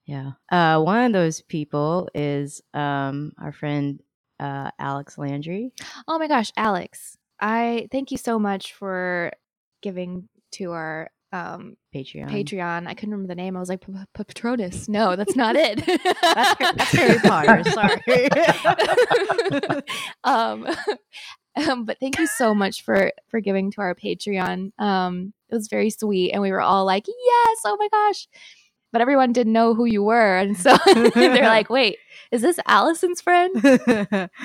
Yeah. 0.05 0.31
Uh, 0.51 0.81
one 0.81 1.03
of 1.05 1.13
those 1.13 1.41
people 1.41 2.09
is 2.13 2.61
um, 2.73 3.33
our 3.39 3.51
friend 3.51 4.01
uh, 4.39 4.69
Alex 4.79 5.17
Landry. 5.17 5.71
Oh 6.07 6.19
my 6.19 6.27
gosh, 6.27 6.51
Alex! 6.55 7.17
I 7.39 7.87
thank 7.91 8.11
you 8.11 8.17
so 8.17 8.37
much 8.39 8.73
for 8.73 9.31
giving 9.85 10.27
to 10.53 10.71
our 10.71 11.11
um, 11.31 11.77
Patreon. 11.93 12.29
Patreon. 12.29 12.87
I 12.87 12.95
couldn't 12.95 13.11
remember 13.11 13.27
the 13.27 13.35
name. 13.35 13.55
I 13.55 13.59
was 13.59 13.69
like, 13.69 13.85
"P- 13.85 13.93
P- 13.93 14.23
Patronus. 14.23 14.89
No, 14.89 15.15
that's 15.15 15.35
not 15.35 15.55
it. 15.55 15.85
That's, 15.85 16.59
that's 16.59 16.91
Harry 16.91 17.19
Potter. 17.23 17.63
Sorry. 17.69 18.01
um, 20.23 20.67
um, 21.55 21.85
but 21.85 21.99
thank 21.99 22.17
you 22.17 22.25
so 22.25 22.55
much 22.55 22.83
for 22.83 23.11
for 23.29 23.39
giving 23.39 23.69
to 23.71 23.81
our 23.81 23.93
Patreon. 23.93 24.71
Um, 24.79 25.33
it 25.49 25.55
was 25.55 25.67
very 25.67 25.91
sweet, 25.91 26.31
and 26.31 26.41
we 26.41 26.51
were 26.51 26.61
all 26.61 26.83
like, 26.83 27.05
"Yes! 27.07 27.57
Oh 27.63 27.77
my 27.77 27.89
gosh!" 27.91 28.27
But 28.91 29.01
everyone 29.01 29.31
didn't 29.31 29.53
know 29.53 29.75
who 29.75 29.85
you 29.85 30.01
were, 30.03 30.37
and 30.37 30.57
so 30.57 30.75
they're 31.13 31.43
like, 31.43 31.69
"Wait, 31.69 31.97
is 32.31 32.41
this 32.41 32.59
Allison's 32.65 33.21
friend?" 33.21 33.51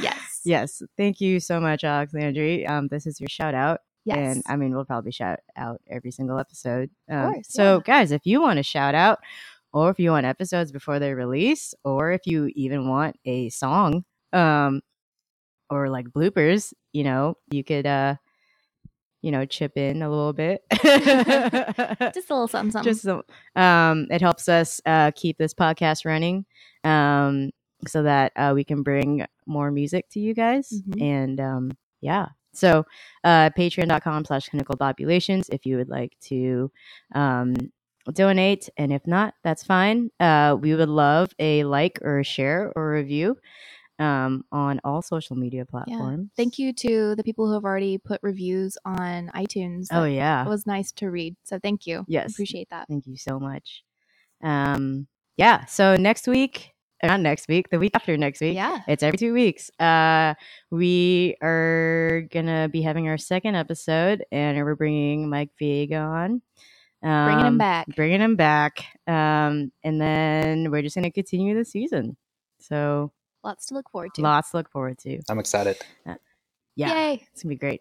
Yes. 0.02 0.40
yes. 0.44 0.82
Thank 0.98 1.20
you 1.22 1.40
so 1.40 1.60
much, 1.60 1.82
Alex 1.84 2.12
Landry. 2.12 2.66
Um, 2.66 2.88
this 2.88 3.06
is 3.06 3.20
your 3.20 3.28
shout 3.28 3.54
out. 3.54 3.80
Yes. 4.04 4.36
And 4.36 4.42
I 4.48 4.56
mean, 4.56 4.74
we'll 4.74 4.84
probably 4.84 5.12
shout 5.12 5.40
out 5.56 5.80
every 5.88 6.10
single 6.10 6.38
episode. 6.38 6.90
Um, 7.10 7.34
course, 7.34 7.46
so, 7.48 7.76
yeah. 7.76 7.82
guys, 7.84 8.12
if 8.12 8.24
you 8.24 8.40
want 8.40 8.56
to 8.56 8.62
shout 8.62 8.94
out, 8.94 9.18
or 9.72 9.90
if 9.90 9.98
you 9.98 10.10
want 10.10 10.26
episodes 10.26 10.72
before 10.72 10.98
they 10.98 11.14
release, 11.14 11.74
or 11.84 12.10
if 12.12 12.22
you 12.26 12.50
even 12.54 12.88
want 12.88 13.16
a 13.24 13.50
song, 13.50 14.04
um, 14.32 14.80
or 15.68 15.88
like 15.88 16.08
bloopers, 16.08 16.72
you 16.92 17.04
know, 17.04 17.34
you 17.50 17.62
could, 17.62 17.86
uh, 17.86 18.16
you 19.22 19.30
know, 19.30 19.44
chip 19.44 19.76
in 19.76 20.02
a 20.02 20.08
little 20.08 20.32
bit. 20.32 20.62
Just 20.82 20.90
a 20.90 22.10
little 22.30 22.48
something, 22.48 22.72
something. 22.72 22.90
just 22.90 23.02
some, 23.02 23.22
um, 23.54 24.06
it 24.10 24.20
helps 24.22 24.48
us 24.48 24.80
uh, 24.86 25.10
keep 25.14 25.36
this 25.36 25.52
podcast 25.54 26.04
running, 26.04 26.46
um, 26.84 27.50
so 27.86 28.02
that 28.02 28.32
uh, 28.34 28.52
we 28.54 28.64
can 28.64 28.82
bring 28.82 29.26
more 29.46 29.70
music 29.70 30.08
to 30.10 30.20
you 30.20 30.34
guys. 30.34 30.72
Mhm. 30.88 31.02
And 31.02 31.40
um, 31.40 31.70
yeah, 32.00 32.28
so 32.52 32.84
uh, 33.24 33.50
patreon.com 33.50 34.24
slash 34.24 34.48
clinical 34.48 34.76
populations 34.76 35.48
if 35.50 35.66
you 35.66 35.76
would 35.76 35.88
like 35.88 36.16
to 36.28 36.70
um, 37.14 37.54
donate, 38.12 38.68
and 38.76 38.92
if 38.92 39.06
not, 39.06 39.34
that's 39.44 39.64
fine. 39.64 40.10
Uh, 40.18 40.56
we 40.60 40.74
would 40.74 40.88
love 40.88 41.32
a 41.38 41.64
like 41.64 41.98
or 42.02 42.20
a 42.20 42.24
share 42.24 42.72
or 42.74 42.94
a 42.94 42.96
review 42.98 43.36
um, 44.00 44.44
on 44.50 44.80
all 44.82 45.02
social 45.02 45.36
media 45.36 45.66
platforms. 45.66 46.30
Thank 46.36 46.58
you 46.58 46.72
to 46.72 47.14
the 47.14 47.22
people 47.22 47.46
who 47.46 47.52
have 47.52 47.64
already 47.64 47.98
put 47.98 48.18
reviews 48.22 48.78
on 48.84 49.30
iTunes. 49.34 49.88
Oh 49.92 50.04
yeah. 50.04 50.44
It 50.44 50.48
was 50.48 50.66
nice 50.66 50.90
to 50.92 51.10
read. 51.10 51.36
So 51.44 51.58
thank 51.58 51.86
you. 51.86 52.04
Yes. 52.08 52.32
Appreciate 52.32 52.70
that. 52.70 52.88
Thank 52.88 53.06
you 53.06 53.16
so 53.16 53.38
much. 53.38 53.84
Um, 54.42 55.06
yeah. 55.36 55.66
So 55.66 55.96
next 55.96 56.26
week, 56.26 56.72
uh, 57.02 57.06
not 57.06 57.20
next 57.20 57.48
week, 57.48 57.70
the 57.70 57.78
week 57.78 57.92
after 57.94 58.16
next 58.16 58.40
week. 58.40 58.54
Yeah. 58.54 58.80
It's 58.88 59.02
every 59.02 59.18
two 59.18 59.32
weeks. 59.32 59.70
Uh, 59.80 60.34
we 60.70 61.36
are 61.42 62.22
gonna 62.32 62.68
be 62.68 62.82
having 62.82 63.08
our 63.08 63.18
second 63.18 63.54
episode, 63.56 64.24
and 64.32 64.56
we're 64.64 64.74
bringing 64.76 65.28
Mike 65.28 65.50
Viega 65.60 65.98
on. 66.00 66.42
Um, 67.02 67.24
Bringing 67.26 67.46
him 67.46 67.58
back. 67.58 67.86
Bringing 67.96 68.20
him 68.20 68.36
back. 68.36 68.84
Um, 69.06 69.72
and 69.82 70.00
then 70.00 70.70
we're 70.70 70.82
just 70.82 70.94
gonna 70.94 71.10
continue 71.10 71.56
the 71.56 71.64
season. 71.64 72.16
So 72.58 73.12
Lots 73.42 73.66
to 73.66 73.74
look 73.74 73.88
forward 73.90 74.10
to. 74.16 74.22
lots 74.22 74.50
to 74.50 74.58
look 74.58 74.70
forward 74.70 74.98
to. 74.98 75.18
I'm 75.30 75.38
excited. 75.38 75.78
Yeah, 76.76 76.94
Yay. 76.94 77.26
it's 77.32 77.42
gonna 77.42 77.54
be 77.54 77.58
great. 77.58 77.80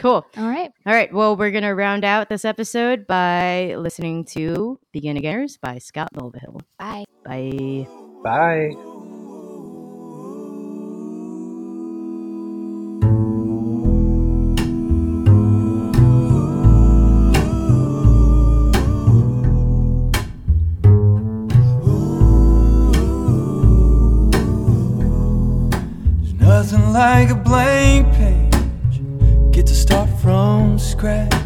Cool. 0.00 0.26
All 0.36 0.48
right. 0.48 0.72
All 0.86 0.92
right. 0.92 1.12
Well, 1.12 1.36
we're 1.36 1.52
going 1.52 1.62
to 1.62 1.70
round 1.70 2.04
out 2.04 2.28
this 2.28 2.44
episode 2.44 3.06
by 3.06 3.76
listening 3.76 4.24
to 4.26 4.80
Begin 4.92 5.16
Againers 5.16 5.60
by 5.60 5.78
Scott 5.78 6.08
Mulvihill. 6.16 6.60
Bye. 6.80 7.04
Bye. 7.24 8.03
Bye. 8.24 8.74
Like 26.92 27.30
a 27.30 27.34
blank 27.34 28.06
page. 28.14 29.02
Get 29.50 29.66
to 29.66 29.74
start 29.74 30.08
from 30.20 30.78
scratch. 30.78 31.43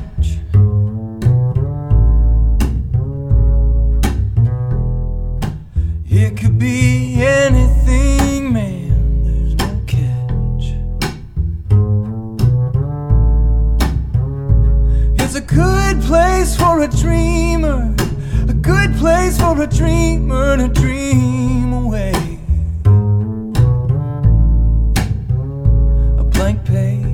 For 16.78 16.84
a 16.84 16.88
dreamer, 16.88 17.92
a 18.48 18.54
good 18.54 18.94
place 18.98 19.36
for 19.36 19.60
a 19.60 19.66
dreamer 19.66 20.56
to 20.56 20.68
dream 20.68 21.72
away. 21.72 22.12
A 26.18 26.24
blank 26.24 26.64
page. 26.64 27.04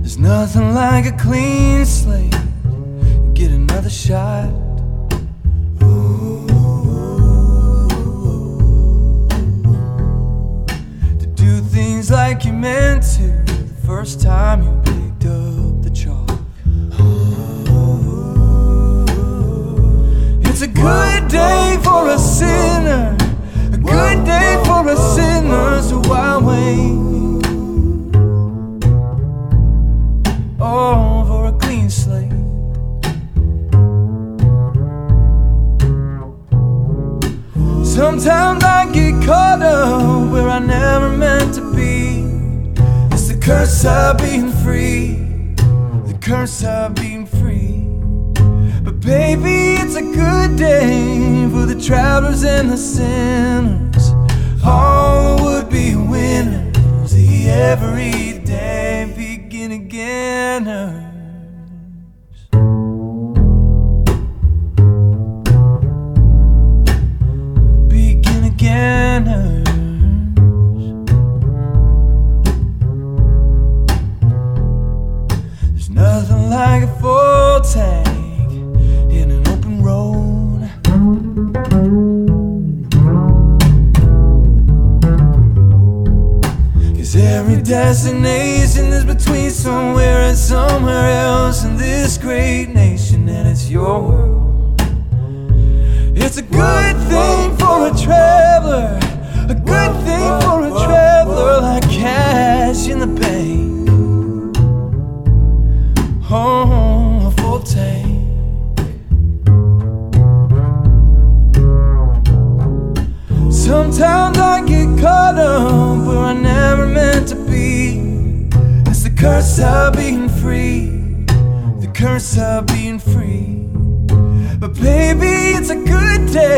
There's 0.00 0.18
nothing 0.18 0.74
like 0.74 1.06
a 1.06 1.16
clean 1.16 1.84
slate. 1.84 2.34
You 2.64 3.30
get 3.32 3.52
another 3.52 3.90
shot. 3.90 4.67
Things 12.08 12.10
like 12.10 12.44
you 12.44 12.52
meant 12.52 13.02
to 13.02 13.26
the 13.52 13.86
first 13.86 14.20
time 14.20 14.62
you 14.62 14.72
picked 14.84 15.26
up 15.26 15.82
the 15.82 15.90
chalk. 15.90 16.30
It's 20.48 20.62
a 20.62 20.68
good 20.68 21.28
day 21.28 21.78
for 21.82 22.08
a 22.08 22.18
sinner, 22.18 23.16
a 23.72 23.78
good 23.78 24.24
day 24.24 24.62
for 24.64 24.88
a 24.88 24.96
sinner, 24.96 25.82
so 25.82 26.00
why 26.08 26.38
wait? 26.38 26.98
Oh, 30.60 31.24
for 31.26 31.48
a 31.48 31.52
clean 31.58 31.90
slate. 31.90 32.32
Sometimes 37.84 38.64
I 38.64 38.90
get 38.92 39.24
caught 39.24 39.62
up 39.62 40.32
where 40.32 40.48
I 40.48 40.58
never 40.58 41.10
meant 41.10 41.54
to 41.54 41.67
curse 43.48 43.86
of 43.86 44.18
being 44.18 44.52
free, 44.62 45.14
the 45.56 46.18
curse 46.20 46.62
of 46.62 46.94
being 46.94 47.24
free. 47.24 47.80
But 48.84 49.00
baby, 49.00 49.80
it's 49.80 49.96
a 49.96 50.02
good 50.02 50.58
day 50.58 51.48
for 51.50 51.64
the 51.64 51.80
travelers 51.80 52.44
and 52.44 52.70
the 52.70 52.76
sinners. 52.76 54.12
All 54.62 55.38
the 55.38 55.44
would-be 55.44 55.96
winners, 55.96 57.12
the 57.12 57.48
everyday 57.48 59.14
begin 59.16 59.88
againers. 59.88 60.97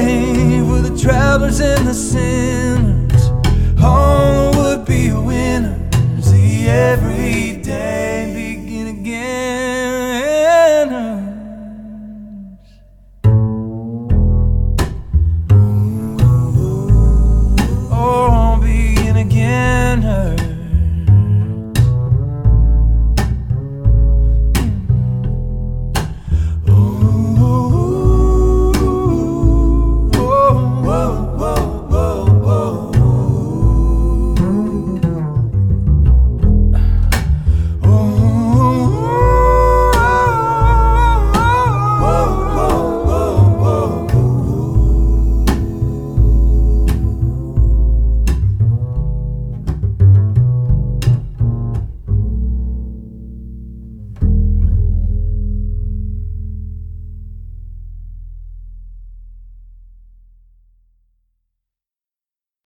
Day 0.01 0.61
for 0.61 0.81
the 0.81 0.97
travelers 0.99 1.61
and 1.61 1.87
the 1.87 1.95
sinners. 1.95 3.31
All 3.83 4.53
would 4.57 4.85
be 4.85 5.13
winners, 5.13 6.31
the 6.31 6.69
everyday 6.69 8.40